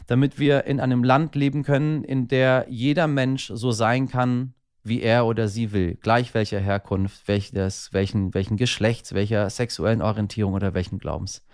Damit 0.06 0.38
wir 0.38 0.64
in 0.64 0.80
einem 0.80 1.02
Land 1.02 1.34
leben 1.34 1.64
können, 1.64 2.04
in 2.04 2.28
der 2.28 2.66
jeder 2.68 3.08
Mensch 3.08 3.50
so 3.52 3.72
sein 3.72 4.08
kann, 4.08 4.54
wie 4.84 5.00
er 5.00 5.26
oder 5.26 5.48
sie 5.48 5.72
will, 5.72 5.94
gleich 5.96 6.34
welcher 6.34 6.60
Herkunft, 6.60 7.26
welches, 7.28 7.92
welchen, 7.92 8.34
welchen 8.34 8.56
Geschlechts, 8.56 9.14
welcher 9.14 9.48
sexuellen 9.50 10.02
Orientierung 10.02 10.54
oder 10.54 10.74
welchen 10.74 10.98
Glaubens. 10.98 11.44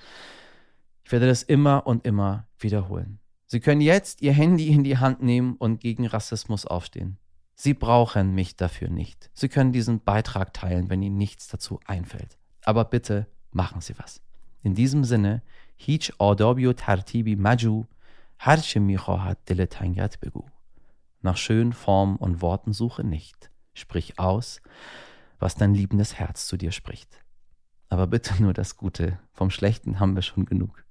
Ich 1.05 1.13
werde 1.13 1.27
das 1.27 1.43
immer 1.43 1.87
und 1.87 2.07
immer 2.07 2.47
wiederholen. 2.59 3.19
Sie 3.47 3.61
können 3.61 3.81
jetzt 3.81 4.21
Ihr 4.21 4.33
Handy 4.33 4.69
in 4.69 4.85
die 4.85 4.99
Hand 4.99 5.23
nehmen 5.23 5.57
und 5.57 5.81
gegen 5.81 6.07
Rassismus 6.07 6.67
aufstehen. 6.67 7.19
Sie 7.58 7.74
brauchen 7.74 8.34
mich 8.34 8.56
dafür 8.56 8.90
nicht. 8.90 9.30
Sie 9.34 9.50
können 9.50 9.72
diesen 9.72 10.04
Beitrag 10.04 10.54
teilen, 10.54 10.90
wenn 10.90 11.02
Ihnen 11.02 11.18
nichts 11.18 11.48
dazu 11.48 11.80
einfällt. 11.86 12.38
Aber 12.66 12.86
bitte 12.86 13.28
machen 13.52 13.82
Sie 13.82 13.98
was. 13.98 14.22
In 14.64 14.74
diesem 14.74 15.04
Sinne, 15.04 15.42
هیچ 15.78 16.12
آدابی 16.18 16.66
و 16.66 16.74
ترتیبی 16.74 17.36
مجو 17.36 17.86
هرچه 18.40 18.80
میخواهد 18.80 19.38
دل 19.46 19.66
تنگت 19.66 20.20
بگو. 20.20 20.46
Nach 21.24 21.38
schönen 21.38 21.74
Formen 21.74 22.18
und 22.18 22.42
Worten 22.42 22.74
suche 22.74 23.04
nicht. 23.04 23.50
Sprich 23.74 24.20
aus, 24.20 24.62
was 25.40 25.56
dein 25.56 25.74
liebendes 25.74 26.16
Herz 26.20 26.48
zu 26.48 26.58
dir 26.58 26.72
spricht. 26.72 27.24
Aber 27.90 28.08
bitte 28.08 28.42
nur 28.42 28.54
das 28.54 28.76
Gute. 28.76 29.20
Vom 29.32 29.50
Schlechten 29.50 30.00
haben 30.00 30.16
wir 30.16 30.22
schon 30.22 30.46
genug. 30.46 30.84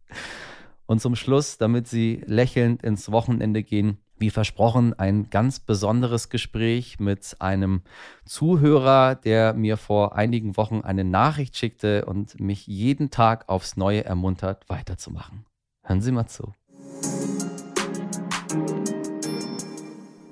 Und 0.87 1.01
zum 1.01 1.17
Schluss, 1.17 1.59
damit 1.59 1.87
Sie 1.89 2.23
lächelnd 2.27 2.83
ins 2.83 3.11
Wochenende 3.11 3.63
gehen, 3.63 3.99
wie 4.20 4.30
versprochen, 4.30 4.94
ein 4.98 5.30
ganz 5.30 5.60
besonderes 5.60 6.30
Gespräch 6.30 7.00
mit 7.00 7.36
einem 7.40 7.82
Zuhörer, 8.26 9.16
der 9.16 9.54
mir 9.54 9.78
vor 9.78 10.16
einigen 10.16 10.58
Wochen 10.58 10.82
eine 10.82 11.04
Nachricht 11.04 11.58
schickte 11.58 12.06
und 12.06 12.40
mich 12.40 12.68
jeden 12.68 13.10
Tag 13.12 13.48
aufs 13.48 13.78
Neue 13.78 14.04
ermuntert, 14.06 14.64
weiterzumachen. 14.68 15.46
Hören 15.84 16.02
Sie 16.02 16.12
mal 16.12 16.28
zu. 16.28 16.54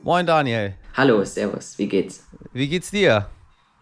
Moin 0.03 0.25
Daniel. 0.25 0.75
Hallo, 0.93 1.23
Servus, 1.23 1.77
wie 1.77 1.87
geht's? 1.87 2.25
Wie 2.53 2.67
geht's 2.67 2.91
dir? 2.91 3.29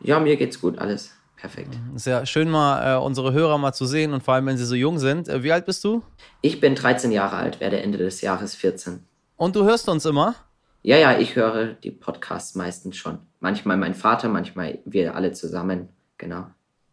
Ja, 0.01 0.19
mir 0.19 0.37
geht's 0.37 0.59
gut, 0.59 0.79
alles 0.79 1.13
perfekt. 1.43 1.77
Ist 1.93 2.07
ja 2.07 2.25
schön 2.25 2.49
mal 2.49 2.95
äh, 2.95 2.97
unsere 2.97 3.33
Hörer 3.33 3.57
mal 3.57 3.73
zu 3.73 3.85
sehen 3.85 4.13
und 4.13 4.23
vor 4.23 4.33
allem, 4.33 4.45
wenn 4.45 4.57
sie 4.57 4.65
so 4.65 4.75
jung 4.75 4.97
sind. 4.97 5.27
Äh, 5.27 5.43
wie 5.43 5.51
alt 5.51 5.65
bist 5.65 5.83
du? 5.83 6.01
Ich 6.39 6.61
bin 6.61 6.73
13 6.73 7.11
Jahre 7.11 7.35
alt, 7.35 7.59
werde 7.59 7.81
Ende 7.81 7.97
des 7.97 8.21
Jahres 8.21 8.55
14. 8.55 9.03
Und 9.37 9.55
du 9.55 9.63
hörst 9.63 9.89
uns 9.89 10.05
immer? 10.05 10.35
Ja, 10.81 10.97
ja, 10.97 11.17
ich 11.17 11.35
höre 11.35 11.73
die 11.73 11.91
Podcasts 11.91 12.55
meistens 12.55 12.97
schon. 12.97 13.19
Manchmal 13.39 13.77
mein 13.77 13.93
Vater, 13.93 14.29
manchmal 14.29 14.79
wir 14.85 15.15
alle 15.15 15.31
zusammen, 15.31 15.89
genau. 16.17 16.47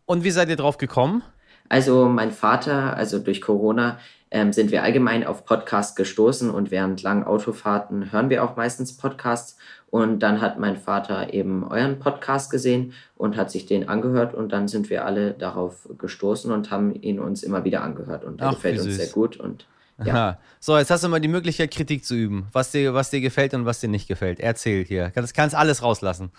Und 0.06 0.24
wie 0.24 0.30
seid 0.30 0.48
ihr 0.48 0.56
drauf 0.56 0.78
gekommen? 0.78 1.22
Also 1.68 2.08
mein 2.08 2.32
Vater, 2.32 2.96
also 2.96 3.18
durch 3.18 3.40
Corona 3.40 3.98
ähm, 4.30 4.52
sind 4.52 4.70
wir 4.70 4.82
allgemein 4.82 5.24
auf 5.24 5.44
Podcasts 5.44 5.94
gestoßen 5.96 6.50
und 6.50 6.70
während 6.70 7.02
langen 7.02 7.24
Autofahrten 7.24 8.12
hören 8.12 8.30
wir 8.30 8.44
auch 8.44 8.56
meistens 8.56 8.96
Podcasts. 8.96 9.56
Und 9.88 10.20
dann 10.20 10.40
hat 10.40 10.58
mein 10.58 10.76
Vater 10.76 11.34
eben 11.34 11.64
euren 11.68 11.98
Podcast 11.98 12.50
gesehen 12.50 12.92
und 13.16 13.36
hat 13.36 13.50
sich 13.50 13.66
den 13.66 13.88
angehört 13.88 14.34
und 14.34 14.52
dann 14.52 14.68
sind 14.68 14.88
wir 14.88 15.04
alle 15.04 15.32
darauf 15.32 15.88
gestoßen 15.98 16.52
und 16.52 16.70
haben 16.70 16.94
ihn 16.94 17.18
uns 17.18 17.42
immer 17.42 17.64
wieder 17.64 17.82
angehört 17.82 18.24
und 18.24 18.40
er 18.40 18.48
Ach, 18.48 18.54
gefällt 18.54 18.80
uns 18.80 18.94
sehr 18.94 19.08
gut 19.08 19.36
und 19.36 19.66
ja. 20.04 20.38
So, 20.60 20.76
jetzt 20.76 20.90
hast 20.90 21.04
du 21.04 21.08
mal 21.08 21.20
die 21.20 21.28
Möglichkeit, 21.28 21.70
Kritik 21.70 22.04
zu 22.04 22.14
üben. 22.14 22.48
Was 22.52 22.70
dir, 22.70 22.94
was 22.94 23.10
dir 23.10 23.20
gefällt 23.20 23.54
und 23.54 23.66
was 23.66 23.80
dir 23.80 23.88
nicht 23.88 24.08
gefällt. 24.08 24.40
Erzähl 24.40 24.84
hier. 24.84 25.10
Kannst, 25.10 25.34
kannst 25.34 25.54
alles 25.54 25.82
rauslassen. 25.82 26.30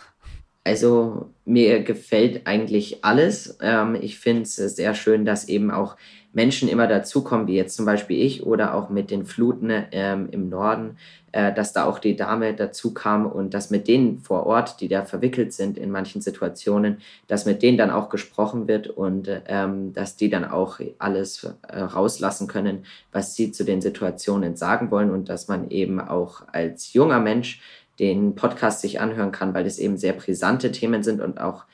Also 0.63 1.31
mir 1.43 1.83
gefällt 1.83 2.45
eigentlich 2.45 3.03
alles. 3.03 3.57
Ähm, 3.61 3.97
ich 3.99 4.19
finde 4.19 4.43
es 4.43 4.55
sehr 4.55 4.93
schön, 4.93 5.25
dass 5.25 5.47
eben 5.47 5.71
auch 5.71 5.97
Menschen 6.33 6.69
immer 6.69 6.87
dazukommen, 6.87 7.47
wie 7.47 7.55
jetzt 7.55 7.75
zum 7.75 7.85
Beispiel 7.85 8.23
ich 8.23 8.45
oder 8.45 8.73
auch 8.75 8.89
mit 8.89 9.11
den 9.11 9.25
Fluten 9.25 9.69
ähm, 9.91 10.29
im 10.31 10.49
Norden, 10.49 10.97
äh, 11.33 11.53
dass 11.53 11.73
da 11.73 11.85
auch 11.85 11.99
die 11.99 12.15
Dame 12.15 12.53
dazu 12.53 12.93
kam 12.93 13.25
und 13.25 13.53
dass 13.53 13.69
mit 13.69 13.87
denen 13.87 14.19
vor 14.19 14.45
Ort, 14.45 14.79
die 14.79 14.87
da 14.87 15.03
verwickelt 15.03 15.51
sind 15.51 15.77
in 15.77 15.91
manchen 15.91 16.21
Situationen, 16.21 17.01
dass 17.27 17.45
mit 17.45 17.61
denen 17.61 17.77
dann 17.77 17.89
auch 17.89 18.09
gesprochen 18.09 18.67
wird 18.67 18.87
und 18.87 19.29
ähm, 19.47 19.93
dass 19.93 20.15
die 20.15 20.29
dann 20.29 20.45
auch 20.45 20.79
alles 20.99 21.43
äh, 21.67 21.79
rauslassen 21.79 22.47
können, 22.47 22.85
was 23.11 23.35
sie 23.35 23.51
zu 23.51 23.65
den 23.65 23.81
Situationen 23.81 24.55
sagen 24.55 24.89
wollen 24.91 25.11
und 25.11 25.27
dass 25.27 25.47
man 25.47 25.69
eben 25.69 25.99
auch 25.99 26.43
als 26.51 26.93
junger 26.93 27.19
Mensch 27.19 27.61
den 28.01 28.35
Podcast 28.35 28.81
sich 28.81 28.99
anhören 28.99 29.31
kann, 29.31 29.53
weil 29.53 29.65
es 29.65 29.77
eben 29.79 29.95
sehr 29.95 30.13
brisante 30.13 30.71
Themen 30.71 31.03
sind 31.03 31.21
und 31.21 31.39
auch 31.39 31.65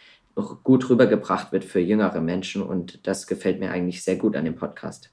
gut 0.63 0.89
rübergebracht 0.89 1.51
wird 1.51 1.63
für 1.63 1.79
jüngere 1.79 2.22
Menschen. 2.22 2.62
Und 2.62 3.07
das 3.07 3.25
gefällt 3.25 3.60
mir 3.60 3.72
eigentlich 3.72 4.03
sehr 4.03 4.17
gut 4.17 4.36
an 4.36 4.46
dem 4.46 4.55
Podcast. 4.55 5.10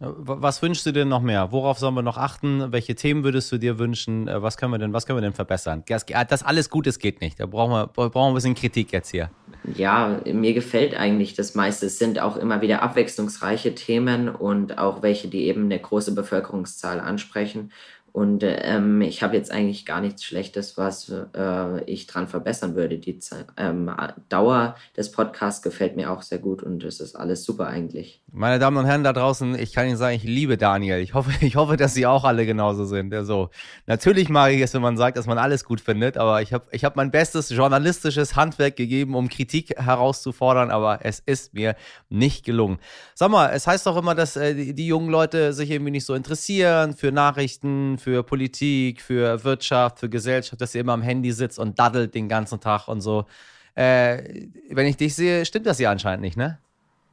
Was 0.00 0.62
wünschst 0.62 0.86
du 0.86 0.92
denn 0.92 1.08
noch 1.08 1.22
mehr? 1.22 1.50
Worauf 1.50 1.80
sollen 1.80 1.94
wir 1.94 2.02
noch 2.02 2.18
achten? 2.18 2.70
Welche 2.70 2.94
Themen 2.94 3.24
würdest 3.24 3.50
du 3.50 3.58
dir 3.58 3.80
wünschen? 3.80 4.28
Äh, 4.28 4.40
Was 4.40 4.56
können 4.56 4.70
wir 4.70 4.78
denn, 4.78 4.92
was 4.92 5.06
können 5.06 5.16
wir 5.16 5.22
denn 5.22 5.32
verbessern? 5.32 5.82
Das, 5.88 6.06
das 6.06 6.44
alles 6.44 6.70
Gutes 6.70 7.00
geht 7.00 7.20
nicht. 7.20 7.40
Da 7.40 7.46
brauchen 7.46 7.72
wir, 7.72 7.88
brauchen 7.88 8.12
wir 8.12 8.26
ein 8.28 8.34
bisschen 8.34 8.54
Kritik 8.54 8.92
jetzt 8.92 9.10
hier. 9.10 9.30
Ja, 9.74 10.20
mir 10.24 10.54
gefällt 10.54 10.96
eigentlich 10.96 11.34
das 11.34 11.56
meiste. 11.56 11.86
Es 11.86 11.98
sind 11.98 12.20
auch 12.20 12.36
immer 12.36 12.60
wieder 12.60 12.82
abwechslungsreiche 12.82 13.74
Themen 13.74 14.28
und 14.28 14.78
auch 14.78 15.02
welche, 15.02 15.26
die 15.26 15.46
eben 15.46 15.64
eine 15.64 15.80
große 15.80 16.14
Bevölkerungszahl 16.14 17.00
ansprechen. 17.00 17.72
Und 18.12 18.42
ähm, 18.44 19.00
ich 19.02 19.22
habe 19.22 19.36
jetzt 19.36 19.50
eigentlich 19.50 19.86
gar 19.86 20.00
nichts 20.00 20.24
Schlechtes, 20.24 20.76
was 20.76 21.12
äh, 21.36 21.84
ich 21.84 22.06
dran 22.06 22.28
verbessern 22.28 22.74
würde. 22.74 22.98
Die 22.98 23.18
ähm, 23.56 23.90
Dauer 24.28 24.76
des 24.96 25.12
Podcasts 25.12 25.62
gefällt 25.62 25.96
mir 25.96 26.10
auch 26.10 26.22
sehr 26.22 26.38
gut 26.38 26.62
und 26.62 26.82
es 26.84 27.00
ist 27.00 27.14
alles 27.16 27.44
super 27.44 27.66
eigentlich. 27.66 28.22
Meine 28.32 28.58
Damen 28.58 28.76
und 28.76 28.86
Herren 28.86 29.04
da 29.04 29.12
draußen, 29.12 29.58
ich 29.58 29.72
kann 29.72 29.86
Ihnen 29.86 29.96
sagen, 29.96 30.16
ich 30.16 30.24
liebe 30.24 30.56
Daniel. 30.56 30.98
Ich 30.98 31.14
hoffe, 31.14 31.30
ich 31.44 31.56
hoffe, 31.56 31.76
dass 31.76 31.94
Sie 31.94 32.06
auch 32.06 32.24
alle 32.24 32.46
genauso 32.46 32.84
sind. 32.84 33.12
Also, 33.14 33.50
natürlich 33.86 34.28
mag 34.28 34.52
ich 34.52 34.60
es, 34.60 34.74
wenn 34.74 34.82
man 34.82 34.96
sagt, 34.96 35.16
dass 35.16 35.26
man 35.26 35.38
alles 35.38 35.64
gut 35.64 35.80
findet, 35.80 36.16
aber 36.16 36.42
ich 36.42 36.52
habe 36.52 36.64
ich 36.72 36.84
hab 36.84 36.96
mein 36.96 37.10
bestes 37.10 37.50
journalistisches 37.50 38.36
Handwerk 38.36 38.76
gegeben, 38.76 39.14
um 39.14 39.28
Kritik 39.28 39.74
herauszufordern, 39.78 40.70
aber 40.70 41.00
es 41.02 41.20
ist 41.20 41.54
mir 41.54 41.76
nicht 42.08 42.44
gelungen. 42.44 42.78
Sag 43.14 43.30
mal, 43.30 43.50
es 43.50 43.66
heißt 43.66 43.86
doch 43.86 43.96
immer, 43.96 44.14
dass 44.14 44.36
äh, 44.36 44.54
die, 44.54 44.74
die 44.74 44.86
jungen 44.86 45.10
Leute 45.10 45.52
sich 45.52 45.70
irgendwie 45.70 45.90
nicht 45.90 46.04
so 46.04 46.14
interessieren 46.14 46.94
für 46.94 47.12
Nachrichten, 47.12 47.97
für 47.98 48.22
Politik, 48.22 49.02
für 49.02 49.44
Wirtschaft, 49.44 49.98
für 50.00 50.08
Gesellschaft, 50.08 50.60
dass 50.60 50.74
ihr 50.74 50.80
immer 50.82 50.92
am 50.92 51.02
Handy 51.02 51.32
sitzt 51.32 51.58
und 51.58 51.78
daddelt 51.78 52.14
den 52.14 52.28
ganzen 52.28 52.60
Tag 52.60 52.88
und 52.88 53.00
so. 53.00 53.26
Äh, 53.74 54.48
wenn 54.70 54.86
ich 54.86 54.96
dich 54.96 55.14
sehe, 55.14 55.44
stimmt 55.44 55.66
das 55.66 55.78
ja 55.78 55.90
anscheinend 55.90 56.22
nicht, 56.22 56.36
ne? 56.36 56.58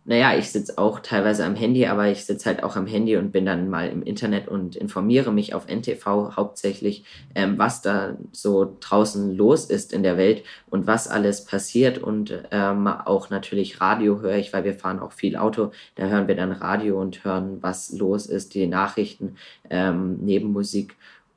Naja, 0.08 0.38
ich 0.38 0.52
sitze 0.52 0.78
auch 0.78 1.00
teilweise 1.00 1.44
am 1.46 1.56
Handy, 1.56 1.88
aber 1.88 2.10
ich 2.10 2.26
sitze 2.26 2.46
halt 2.46 2.62
auch 2.62 2.76
am 2.76 2.86
Handy 2.86 3.18
und 3.18 3.32
bin 3.32 3.44
dann 3.44 3.70
mal 3.72 3.90
im 3.90 4.04
Internet 4.04 4.48
und 4.48 4.76
informiere 4.76 5.34
mich 5.34 5.56
auf 5.56 5.68
NTV 5.68 6.36
hauptsächlich, 6.36 7.06
ähm, 7.34 7.58
was 7.58 7.82
da 7.82 8.16
so 8.32 8.78
draußen 8.80 9.36
los 9.36 9.66
ist 9.66 9.94
in 9.94 10.04
der 10.04 10.16
Welt 10.16 10.44
und 10.70 10.86
was 10.86 11.08
alles 11.08 11.46
passiert. 11.46 11.98
Und 11.98 12.44
ähm, 12.52 12.88
auch 12.88 13.32
natürlich 13.32 13.82
Radio 13.82 14.22
höre 14.22 14.36
ich, 14.36 14.54
weil 14.54 14.64
wir 14.64 14.76
fahren 14.76 15.00
auch 15.00 15.12
viel 15.12 15.36
Auto. 15.38 15.72
Da 15.96 16.06
hören 16.06 16.28
wir 16.28 16.36
dann 16.36 16.52
Radio 16.52 17.02
und 17.02 17.24
hören, 17.24 17.58
was 17.62 17.92
los 17.92 18.28
ist, 18.28 18.54
die 18.54 18.68
Nachrichten, 18.68 19.38
ähm, 19.72 20.18
Nebenmusik. 20.18 20.96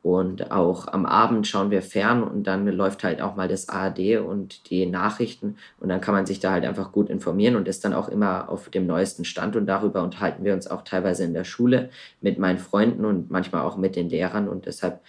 Und 0.08 0.50
auch 0.50 0.88
am 0.88 1.04
Abend 1.04 1.46
schauen 1.46 1.70
wir 1.70 1.82
fern 1.82 2.22
und 2.22 2.44
dann 2.44 2.66
läuft 2.66 3.04
halt 3.04 3.20
auch 3.20 3.36
mal 3.36 3.46
das 3.46 3.68
ARD 3.68 4.16
und 4.16 4.70
die 4.70 4.86
Nachrichten 4.86 5.58
und 5.80 5.90
dann 5.90 6.00
kann 6.00 6.14
man 6.14 6.24
sich 6.24 6.40
da 6.40 6.52
halt 6.52 6.64
einfach 6.64 6.92
gut 6.92 7.10
informieren 7.10 7.56
und 7.56 7.68
ist 7.68 7.84
dann 7.84 7.92
auch 7.92 8.08
immer 8.08 8.48
auf 8.48 8.70
dem 8.70 8.86
neuesten 8.86 9.26
Stand 9.26 9.54
und 9.54 9.66
darüber 9.66 10.02
unterhalten 10.02 10.44
wir 10.44 10.54
uns 10.54 10.66
auch 10.66 10.80
teilweise 10.80 11.24
in 11.24 11.34
der 11.34 11.44
Schule 11.44 11.90
mit 12.22 12.38
meinen 12.38 12.56
Freunden 12.56 13.04
und 13.04 13.30
manchmal 13.30 13.60
auch 13.60 13.76
mit 13.76 13.96
den 13.96 14.08
Lehrern 14.08 14.48
und 14.48 14.64
deshalb 14.64 15.00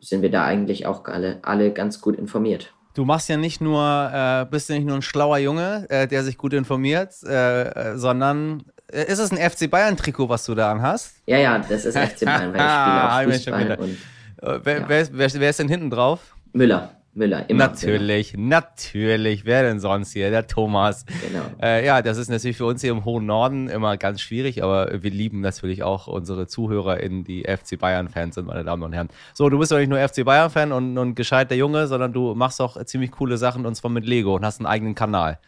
sind 0.00 0.22
wir 0.22 0.30
da 0.30 0.44
eigentlich 0.44 0.86
auch 0.86 1.04
alle, 1.04 1.38
alle 1.42 1.70
ganz 1.70 2.00
gut 2.00 2.16
informiert. 2.16 2.72
Du 2.94 3.04
machst 3.04 3.28
ja 3.28 3.36
nicht 3.36 3.60
nur, 3.60 4.10
äh, 4.10 4.46
bist 4.50 4.70
ja 4.70 4.76
nicht 4.76 4.86
nur 4.86 4.96
ein 4.96 5.02
schlauer 5.02 5.36
Junge, 5.36 5.84
äh, 5.90 6.08
der 6.08 6.24
sich 6.24 6.38
gut 6.38 6.54
informiert, 6.54 7.22
äh, 7.24 7.98
sondern 7.98 8.62
äh, 8.90 9.04
ist 9.04 9.18
es 9.18 9.32
ein 9.32 9.50
FC 9.50 9.70
Bayern 9.70 9.98
Trikot, 9.98 10.30
was 10.30 10.46
du 10.46 10.54
da 10.54 10.72
anhast? 10.72 11.16
Ja, 11.26 11.36
ja, 11.36 11.58
das 11.58 11.84
ist 11.84 11.98
FC 11.98 12.24
Bayern, 12.24 12.54
weil 12.54 13.28
ich 13.28 13.42
spiele 13.42 13.54
auch 13.66 13.66
Fußball 13.66 13.76
und 13.80 14.15
äh, 14.42 14.60
wer, 14.62 14.80
ja. 14.80 14.88
wer, 14.88 15.08
wer, 15.12 15.34
wer, 15.34 15.50
ist 15.50 15.58
denn 15.58 15.68
hinten 15.68 15.90
drauf? 15.90 16.36
Müller. 16.52 16.90
Müller, 17.16 17.48
immer. 17.48 17.68
Natürlich, 17.68 18.34
Müller. 18.34 18.48
natürlich. 18.48 19.46
Wer 19.46 19.62
denn 19.62 19.80
sonst 19.80 20.12
hier? 20.12 20.30
Der 20.30 20.46
Thomas. 20.46 21.06
Genau. 21.06 21.44
Äh, 21.62 21.86
ja, 21.86 22.02
das 22.02 22.18
ist 22.18 22.28
natürlich 22.28 22.58
für 22.58 22.66
uns 22.66 22.82
hier 22.82 22.90
im 22.90 23.06
hohen 23.06 23.24
Norden 23.24 23.68
immer 23.70 23.96
ganz 23.96 24.20
schwierig, 24.20 24.62
aber 24.62 25.02
wir 25.02 25.10
lieben 25.10 25.40
natürlich 25.40 25.82
auch 25.82 26.08
unsere 26.08 26.46
ZuhörerInnen, 26.46 27.24
die 27.24 27.44
FC 27.44 27.78
Bayern-Fans 27.78 28.34
sind, 28.34 28.46
meine 28.46 28.64
Damen 28.64 28.82
und 28.82 28.92
Herren. 28.92 29.08
So, 29.32 29.48
du 29.48 29.58
bist 29.58 29.72
doch 29.72 29.78
nicht 29.78 29.88
nur 29.88 29.98
FC 29.98 30.26
Bayern-Fan 30.26 30.72
und, 30.72 30.98
und 30.98 31.14
gescheiter 31.14 31.54
Junge, 31.54 31.86
sondern 31.86 32.12
du 32.12 32.34
machst 32.34 32.60
auch 32.60 32.84
ziemlich 32.84 33.12
coole 33.12 33.38
Sachen 33.38 33.64
und 33.64 33.74
zwar 33.76 33.90
mit 33.90 34.04
Lego 34.04 34.36
und 34.36 34.44
hast 34.44 34.60
einen 34.60 34.66
eigenen 34.66 34.94
Kanal. 34.94 35.38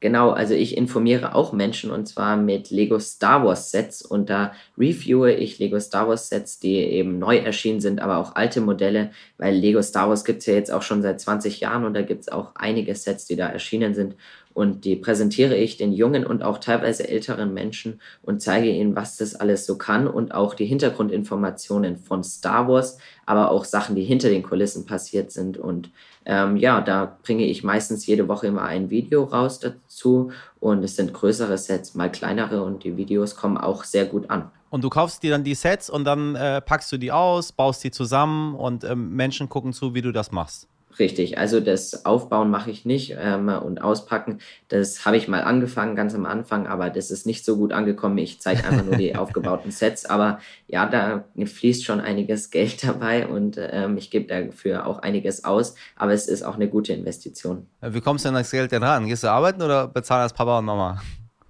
Genau, 0.00 0.30
also 0.30 0.52
ich 0.52 0.76
informiere 0.76 1.34
auch 1.34 1.54
Menschen 1.54 1.90
und 1.90 2.06
zwar 2.06 2.36
mit 2.36 2.70
Lego 2.70 2.98
Star 2.98 3.42
Wars 3.46 3.70
Sets 3.70 4.02
und 4.02 4.28
da 4.28 4.52
reviewe 4.76 5.32
ich 5.32 5.58
Lego 5.58 5.80
Star 5.80 6.06
Wars 6.06 6.28
Sets, 6.28 6.60
die 6.60 6.76
eben 6.76 7.18
neu 7.18 7.38
erschienen 7.38 7.80
sind, 7.80 8.00
aber 8.00 8.18
auch 8.18 8.34
alte 8.36 8.60
Modelle, 8.60 9.10
weil 9.38 9.54
Lego 9.54 9.80
Star 9.80 10.10
Wars 10.10 10.26
gibt 10.26 10.40
es 10.40 10.46
ja 10.46 10.52
jetzt 10.52 10.70
auch 10.70 10.82
schon 10.82 11.00
seit 11.00 11.18
20 11.18 11.60
Jahren 11.60 11.86
und 11.86 11.94
da 11.94 12.02
gibt 12.02 12.20
es 12.20 12.28
auch 12.28 12.54
einige 12.56 12.94
Sets, 12.94 13.24
die 13.24 13.36
da 13.36 13.48
erschienen 13.48 13.94
sind 13.94 14.16
und 14.56 14.86
die 14.86 14.96
präsentiere 14.96 15.54
ich 15.54 15.76
den 15.76 15.92
jungen 15.92 16.24
und 16.24 16.42
auch 16.42 16.56
teilweise 16.56 17.06
älteren 17.06 17.52
Menschen 17.52 18.00
und 18.22 18.40
zeige 18.40 18.70
ihnen, 18.70 18.96
was 18.96 19.18
das 19.18 19.34
alles 19.34 19.66
so 19.66 19.76
kann 19.76 20.08
und 20.08 20.32
auch 20.32 20.54
die 20.54 20.64
Hintergrundinformationen 20.64 21.98
von 21.98 22.24
Star 22.24 22.66
Wars, 22.66 22.96
aber 23.26 23.50
auch 23.50 23.66
Sachen, 23.66 23.96
die 23.96 24.04
hinter 24.04 24.30
den 24.30 24.42
Kulissen 24.42 24.86
passiert 24.86 25.30
sind 25.30 25.58
und 25.58 25.90
ähm, 26.24 26.56
ja, 26.56 26.80
da 26.80 27.18
bringe 27.22 27.44
ich 27.44 27.64
meistens 27.64 28.06
jede 28.06 28.28
Woche 28.28 28.46
immer 28.46 28.62
ein 28.62 28.88
Video 28.88 29.24
raus 29.24 29.60
dazu 29.60 30.32
und 30.58 30.82
es 30.82 30.96
sind 30.96 31.12
größere 31.12 31.58
Sets, 31.58 31.94
mal 31.94 32.10
kleinere 32.10 32.62
und 32.62 32.82
die 32.82 32.96
Videos 32.96 33.36
kommen 33.36 33.58
auch 33.58 33.84
sehr 33.84 34.06
gut 34.06 34.30
an. 34.30 34.50
Und 34.70 34.82
du 34.82 34.88
kaufst 34.88 35.22
dir 35.22 35.32
dann 35.32 35.44
die 35.44 35.54
Sets 35.54 35.90
und 35.90 36.04
dann 36.04 36.34
äh, 36.34 36.62
packst 36.62 36.90
du 36.90 36.96
die 36.96 37.12
aus, 37.12 37.52
baust 37.52 37.84
die 37.84 37.90
zusammen 37.90 38.54
und 38.54 38.84
ähm, 38.84 39.14
Menschen 39.14 39.50
gucken 39.50 39.74
zu, 39.74 39.94
wie 39.94 40.00
du 40.00 40.12
das 40.12 40.32
machst. 40.32 40.66
Richtig, 40.98 41.38
also 41.38 41.60
das 41.60 42.06
Aufbauen 42.06 42.50
mache 42.50 42.70
ich 42.70 42.84
nicht 42.84 43.14
ähm, 43.18 43.48
und 43.48 43.82
Auspacken, 43.82 44.38
das 44.68 45.04
habe 45.04 45.16
ich 45.16 45.28
mal 45.28 45.42
angefangen, 45.42 45.94
ganz 45.94 46.14
am 46.14 46.24
Anfang, 46.24 46.66
aber 46.66 46.90
das 46.90 47.10
ist 47.10 47.26
nicht 47.26 47.44
so 47.44 47.56
gut 47.56 47.72
angekommen. 47.72 48.16
Ich 48.18 48.40
zeige 48.40 48.64
einfach 48.64 48.84
nur 48.84 48.96
die 48.96 49.14
aufgebauten 49.16 49.70
Sets, 49.70 50.06
aber 50.06 50.40
ja, 50.68 50.86
da 50.86 51.24
fließt 51.42 51.84
schon 51.84 52.00
einiges 52.00 52.50
Geld 52.56 52.82
dabei 52.82 53.26
und 53.26 53.58
ähm, 53.58 53.96
ich 53.98 54.10
gebe 54.10 54.26
dafür 54.26 54.86
auch 54.86 55.00
einiges 55.00 55.44
aus, 55.44 55.74
aber 55.96 56.12
es 56.12 56.28
ist 56.28 56.42
auch 56.42 56.54
eine 56.54 56.68
gute 56.68 56.92
Investition. 56.92 57.66
Wie 57.82 58.00
kommst 58.00 58.24
du 58.24 58.28
denn 58.28 58.36
das 58.36 58.50
Geld 58.50 58.72
denn 58.72 58.82
ran? 58.82 59.06
Gehst 59.06 59.22
du 59.24 59.28
arbeiten 59.28 59.62
oder 59.62 59.88
bezahlen 59.88 60.24
das 60.24 60.32
Papa 60.32 60.58
und 60.58 60.64
Mama? 60.64 61.00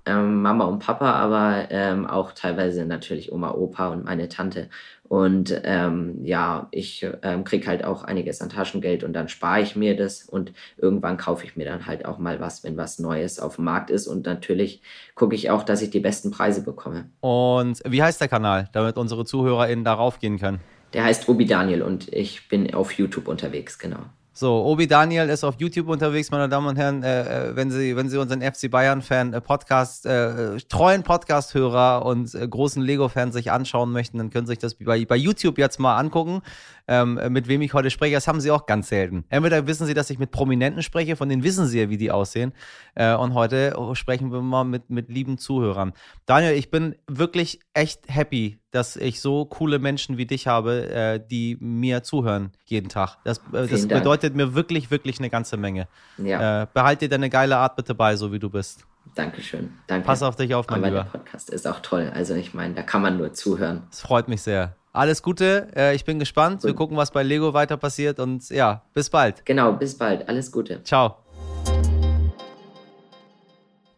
Ähm, 0.06 0.40
Mama 0.40 0.64
und 0.64 0.78
Papa, 0.78 1.12
aber 1.12 1.66
ähm, 1.70 2.06
auch 2.06 2.32
teilweise 2.32 2.86
natürlich 2.86 3.32
Oma, 3.32 3.50
Opa 3.50 3.88
und 3.88 4.04
meine 4.04 4.28
Tante. 4.28 4.68
Und 5.08 5.60
ähm, 5.64 6.24
ja, 6.24 6.68
ich 6.70 7.06
ähm, 7.22 7.44
kriege 7.44 7.66
halt 7.66 7.84
auch 7.84 8.04
einiges 8.04 8.40
an 8.40 8.48
Taschengeld 8.48 9.04
und 9.04 9.12
dann 9.12 9.28
spare 9.28 9.60
ich 9.60 9.76
mir 9.76 9.96
das 9.96 10.24
und 10.24 10.52
irgendwann 10.76 11.16
kaufe 11.16 11.44
ich 11.44 11.56
mir 11.56 11.64
dann 11.64 11.86
halt 11.86 12.04
auch 12.04 12.18
mal 12.18 12.40
was, 12.40 12.64
wenn 12.64 12.76
was 12.76 12.98
Neues 12.98 13.38
auf 13.38 13.56
dem 13.56 13.64
Markt 13.64 13.90
ist. 13.90 14.06
Und 14.06 14.26
natürlich 14.26 14.82
gucke 15.14 15.34
ich 15.34 15.50
auch, 15.50 15.62
dass 15.62 15.82
ich 15.82 15.90
die 15.90 16.00
besten 16.00 16.30
Preise 16.30 16.62
bekomme. 16.62 17.08
Und 17.20 17.80
wie 17.84 18.02
heißt 18.02 18.20
der 18.20 18.28
Kanal, 18.28 18.68
damit 18.72 18.96
unsere 18.96 19.24
ZuhörerInnen 19.24 19.84
darauf 19.84 20.18
gehen 20.18 20.38
können? 20.38 20.60
Der 20.92 21.04
heißt 21.04 21.28
Obi 21.28 21.46
Daniel 21.46 21.82
und 21.82 22.12
ich 22.12 22.48
bin 22.48 22.72
auf 22.72 22.92
YouTube 22.92 23.28
unterwegs, 23.28 23.78
genau. 23.78 23.98
So, 24.38 24.66
Obi 24.66 24.86
Daniel 24.86 25.30
ist 25.30 25.44
auf 25.44 25.54
YouTube 25.58 25.88
unterwegs, 25.88 26.30
meine 26.30 26.46
Damen 26.46 26.66
und 26.66 26.76
Herren. 26.76 27.02
Äh, 27.02 27.22
äh 27.22 27.56
wenn 27.56 27.70
Sie, 27.70 27.96
wenn 27.96 28.10
Sie 28.10 28.18
unseren 28.18 28.42
FC 28.42 28.70
Bayern-Fan 28.70 29.32
äh, 29.32 29.40
Podcast, 29.40 30.04
äh, 30.04 30.58
treuen 30.68 31.02
Podcast-Hörer 31.02 32.04
und 32.04 32.34
äh, 32.34 32.46
großen 32.46 32.82
Lego-Fans 32.82 33.32
sich 33.32 33.50
anschauen 33.50 33.92
möchten, 33.92 34.18
dann 34.18 34.28
können 34.28 34.46
Sie 34.46 34.50
sich 34.50 34.58
das 34.58 34.74
bei, 34.74 35.06
bei 35.06 35.16
YouTube 35.16 35.56
jetzt 35.56 35.80
mal 35.80 35.96
angucken 35.96 36.42
ähm, 36.88 37.20
mit 37.30 37.48
wem 37.48 37.62
ich 37.62 37.74
heute 37.74 37.90
spreche. 37.90 38.14
Das 38.14 38.28
haben 38.28 38.40
sie 38.40 38.50
auch 38.50 38.66
ganz 38.66 38.88
selten. 38.88 39.24
Entweder 39.28 39.66
wissen 39.66 39.86
sie, 39.86 39.94
dass 39.94 40.10
ich 40.10 40.18
mit 40.18 40.30
Prominenten 40.30 40.82
spreche, 40.82 41.16
von 41.16 41.28
denen 41.28 41.42
wissen 41.42 41.66
sie 41.66 41.80
ja, 41.80 41.88
wie 41.88 41.96
die 41.96 42.10
aussehen. 42.10 42.52
Äh, 42.94 43.14
und 43.14 43.34
heute 43.34 43.76
sprechen 43.94 44.32
wir 44.32 44.40
mal 44.40 44.64
mit, 44.64 44.90
mit 44.90 45.08
lieben 45.08 45.38
Zuhörern. 45.38 45.92
Daniel, 46.26 46.52
ich 46.52 46.70
bin 46.70 46.94
wirklich 47.06 47.60
echt 47.74 48.02
happy, 48.08 48.58
dass 48.76 48.96
ich 48.96 49.20
so 49.20 49.46
coole 49.46 49.78
Menschen 49.78 50.18
wie 50.18 50.26
dich 50.26 50.46
habe, 50.46 50.88
äh, 50.90 51.20
die 51.20 51.56
mir 51.60 52.02
zuhören 52.02 52.52
jeden 52.66 52.88
Tag. 52.90 53.16
Das, 53.24 53.38
äh, 53.52 53.66
das 53.66 53.88
bedeutet 53.88 54.36
mir 54.36 54.54
wirklich, 54.54 54.90
wirklich 54.90 55.18
eine 55.18 55.30
ganze 55.30 55.56
Menge. 55.56 55.88
Ja. 56.18 56.62
Äh, 56.62 56.66
behalt 56.72 57.00
dir 57.00 57.08
deine 57.08 57.30
geile 57.30 57.56
Art 57.56 57.74
bitte 57.76 57.94
bei, 57.94 58.16
so 58.16 58.32
wie 58.32 58.38
du 58.38 58.50
bist. 58.50 58.84
Dankeschön. 59.14 59.72
Danke. 59.86 60.06
Pass 60.06 60.22
auf 60.22 60.36
dich 60.36 60.54
auf, 60.54 60.68
mein 60.68 60.80
Aber 60.80 60.88
Lieber. 60.88 61.02
der 61.04 61.18
Podcast 61.18 61.48
ist 61.50 61.66
auch 61.66 61.80
toll. 61.80 62.12
Also 62.14 62.34
ich 62.34 62.52
meine, 62.52 62.74
da 62.74 62.82
kann 62.82 63.00
man 63.00 63.16
nur 63.16 63.32
zuhören. 63.32 63.84
Es 63.90 64.00
freut 64.00 64.28
mich 64.28 64.42
sehr. 64.42 64.74
Alles 64.92 65.22
Gute, 65.22 65.68
äh, 65.76 65.94
ich 65.94 66.04
bin 66.04 66.18
gespannt. 66.18 66.64
Wir 66.64 66.74
gucken, 66.74 66.96
was 66.96 67.10
bei 67.10 67.22
Lego 67.22 67.52
weiter 67.52 67.76
passiert 67.76 68.18
und 68.18 68.48
ja, 68.50 68.82
bis 68.94 69.10
bald. 69.10 69.44
Genau, 69.44 69.72
bis 69.72 69.96
bald. 69.96 70.28
Alles 70.28 70.50
Gute. 70.50 70.82
Ciao. 70.84 71.25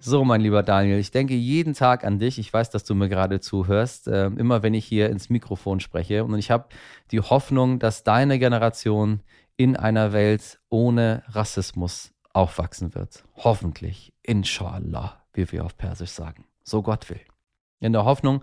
So, 0.01 0.25
mein 0.25 0.41
lieber 0.41 0.63
Daniel, 0.63 0.99
ich 0.99 1.11
denke 1.11 1.35
jeden 1.35 1.75
Tag 1.75 2.05
an 2.05 2.21
dich. 2.21 2.39
Ich 2.39 2.53
weiß, 2.53 2.71
dass 2.71 2.85
du 2.85 2.95
mir 2.95 3.09
gerade 3.09 3.41
zuhörst, 3.41 4.07
äh, 4.07 4.27
immer 4.27 4.63
wenn 4.63 4.73
ich 4.73 4.85
hier 4.85 5.11
ins 5.11 5.29
Mikrofon 5.29 5.81
spreche. 5.81 6.25
Und 6.25 6.39
ich 6.39 6.53
habe 6.53 6.69
die 7.11 7.21
Hoffnung, 7.21 7.81
dass 7.81 8.05
deine 8.05 8.39
Generation 8.39 9.23
in 9.57 9.77
einer 9.77 10.13
Welt 10.13 10.61
ohne 10.69 11.25
Rassismus 11.27 12.13
aufwachsen 12.33 12.95
wird. 12.95 13.25
Hoffentlich, 13.35 14.13
inshallah, 14.23 15.21
wie 15.33 15.51
wir 15.51 15.65
auf 15.65 15.77
Persisch 15.77 16.11
sagen. 16.11 16.45
So 16.63 16.83
Gott 16.83 17.11
will. 17.11 17.21
In 17.81 17.93
der 17.93 18.05
Hoffnung, 18.05 18.43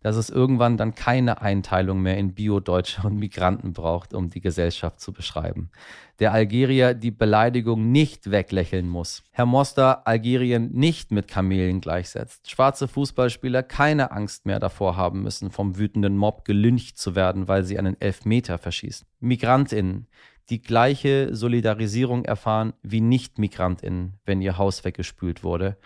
dass 0.00 0.16
es 0.16 0.30
irgendwann 0.30 0.76
dann 0.76 0.94
keine 0.94 1.42
Einteilung 1.42 2.00
mehr 2.00 2.16
in 2.16 2.34
Bio-Deutsche 2.34 3.06
und 3.06 3.16
Migranten 3.16 3.72
braucht, 3.72 4.14
um 4.14 4.30
die 4.30 4.40
Gesellschaft 4.40 5.00
zu 5.00 5.12
beschreiben. 5.12 5.70
Der 6.18 6.32
Algerier 6.32 6.94
die 6.94 7.10
Beleidigung 7.10 7.92
nicht 7.92 8.30
weglächeln 8.30 8.88
muss. 8.88 9.22
Herr 9.32 9.46
Moster 9.46 10.06
Algerien 10.06 10.72
nicht 10.72 11.10
mit 11.10 11.28
Kamelen 11.28 11.80
gleichsetzt. 11.80 12.50
Schwarze 12.50 12.88
Fußballspieler 12.88 13.62
keine 13.62 14.12
Angst 14.12 14.46
mehr 14.46 14.58
davor 14.58 14.96
haben 14.96 15.22
müssen, 15.22 15.50
vom 15.50 15.76
wütenden 15.76 16.16
Mob 16.16 16.44
gelyncht 16.44 16.98
zu 16.98 17.14
werden, 17.14 17.48
weil 17.48 17.64
sie 17.64 17.78
einen 17.78 18.00
Elfmeter 18.00 18.58
verschießen. 18.58 19.06
Migrantinnen, 19.20 20.06
die 20.48 20.62
gleiche 20.62 21.34
Solidarisierung 21.34 22.24
erfahren 22.24 22.72
wie 22.82 23.00
Nicht-Migrantinnen, 23.00 24.14
wenn 24.24 24.40
ihr 24.40 24.56
Haus 24.56 24.84
weggespült 24.84 25.42
wurde 25.42 25.76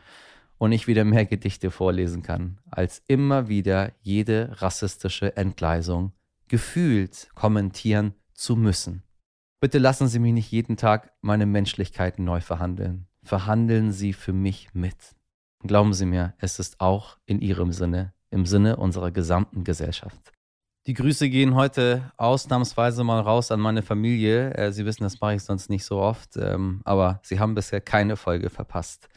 und 0.60 0.72
ich 0.72 0.86
wieder 0.86 1.04
mehr 1.04 1.24
Gedichte 1.24 1.70
vorlesen 1.70 2.22
kann, 2.22 2.58
als 2.70 3.02
immer 3.08 3.48
wieder 3.48 3.92
jede 4.02 4.50
rassistische 4.60 5.34
Entgleisung 5.34 6.12
gefühlt 6.48 7.30
kommentieren 7.34 8.12
zu 8.34 8.56
müssen. 8.56 9.02
Bitte 9.60 9.78
lassen 9.78 10.06
Sie 10.06 10.18
mich 10.18 10.34
nicht 10.34 10.50
jeden 10.50 10.76
Tag 10.76 11.14
meine 11.22 11.46
Menschlichkeit 11.46 12.18
neu 12.18 12.42
verhandeln. 12.42 13.06
Verhandeln 13.22 13.90
Sie 13.90 14.12
für 14.12 14.34
mich 14.34 14.68
mit. 14.74 14.96
Glauben 15.62 15.94
Sie 15.94 16.04
mir, 16.04 16.34
es 16.36 16.58
ist 16.58 16.78
auch 16.78 17.16
in 17.24 17.40
Ihrem 17.40 17.72
Sinne, 17.72 18.12
im 18.30 18.44
Sinne 18.44 18.76
unserer 18.76 19.10
gesamten 19.12 19.64
Gesellschaft. 19.64 20.30
Die 20.86 20.94
Grüße 20.94 21.30
gehen 21.30 21.54
heute 21.54 22.12
ausnahmsweise 22.18 23.02
mal 23.02 23.20
raus 23.20 23.50
an 23.50 23.60
meine 23.60 23.82
Familie. 23.82 24.52
Äh, 24.54 24.72
Sie 24.72 24.84
wissen, 24.84 25.04
das 25.04 25.20
mache 25.20 25.36
ich 25.36 25.42
sonst 25.42 25.70
nicht 25.70 25.84
so 25.86 26.00
oft, 26.00 26.36
ähm, 26.36 26.82
aber 26.84 27.20
Sie 27.22 27.38
haben 27.38 27.54
bisher 27.54 27.80
keine 27.80 28.16
Folge 28.16 28.50
verpasst. 28.50 29.08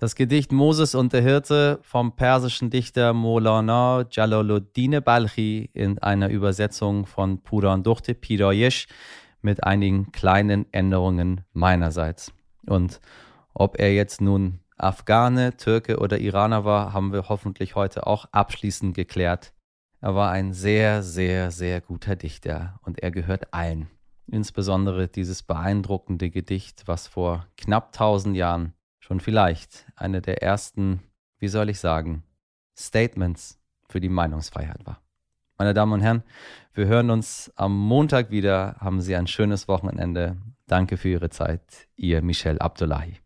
Das 0.00 0.14
Gedicht 0.14 0.52
Moses 0.52 0.94
und 0.94 1.12
der 1.12 1.22
Hirte 1.22 1.80
vom 1.82 2.14
persischen 2.14 2.70
Dichter 2.70 3.12
Molana 3.12 4.04
Jalaluddin 4.08 5.02
Balchi 5.02 5.70
in 5.72 5.98
einer 5.98 6.28
Übersetzung 6.28 7.04
von 7.04 7.42
Puran 7.42 7.82
Durte 7.82 8.14
Piroyesh 8.14 8.86
mit 9.42 9.64
einigen 9.64 10.12
kleinen 10.12 10.72
Änderungen 10.72 11.40
meinerseits. 11.52 12.32
Und 12.66 13.00
ob 13.54 13.80
er 13.80 13.92
jetzt 13.92 14.20
nun 14.20 14.60
Afghane, 14.76 15.56
Türke 15.56 15.98
oder 15.98 16.20
Iraner 16.20 16.64
war, 16.64 16.92
haben 16.92 17.12
wir 17.12 17.28
hoffentlich 17.28 17.74
heute 17.74 18.06
auch 18.06 18.26
abschließend 18.30 18.94
geklärt. 18.94 19.52
Er 20.00 20.14
war 20.14 20.30
ein 20.30 20.52
sehr, 20.52 21.02
sehr, 21.02 21.50
sehr 21.50 21.80
guter 21.80 22.14
Dichter 22.14 22.78
und 22.84 23.00
er 23.02 23.10
gehört 23.10 23.52
allen. 23.52 23.88
Insbesondere 24.28 25.08
dieses 25.08 25.42
beeindruckende 25.42 26.30
Gedicht, 26.30 26.84
was 26.86 27.08
vor 27.08 27.48
knapp 27.56 27.92
tausend 27.92 28.36
Jahren 28.36 28.74
schon 29.08 29.20
vielleicht 29.20 29.86
eine 29.96 30.20
der 30.20 30.42
ersten, 30.42 31.00
wie 31.38 31.48
soll 31.48 31.70
ich 31.70 31.80
sagen, 31.80 32.24
Statements 32.76 33.58
für 33.88 34.00
die 34.00 34.10
Meinungsfreiheit 34.10 34.84
war. 34.84 35.00
Meine 35.56 35.72
Damen 35.72 35.94
und 35.94 36.02
Herren, 36.02 36.22
wir 36.74 36.86
hören 36.86 37.08
uns 37.08 37.50
am 37.56 37.74
Montag 37.74 38.30
wieder. 38.30 38.76
Haben 38.80 39.00
Sie 39.00 39.16
ein 39.16 39.26
schönes 39.26 39.66
Wochenende. 39.66 40.36
Danke 40.66 40.98
für 40.98 41.08
Ihre 41.08 41.30
Zeit. 41.30 41.88
Ihr 41.96 42.20
Michel 42.20 42.58
Abdullahi. 42.58 43.16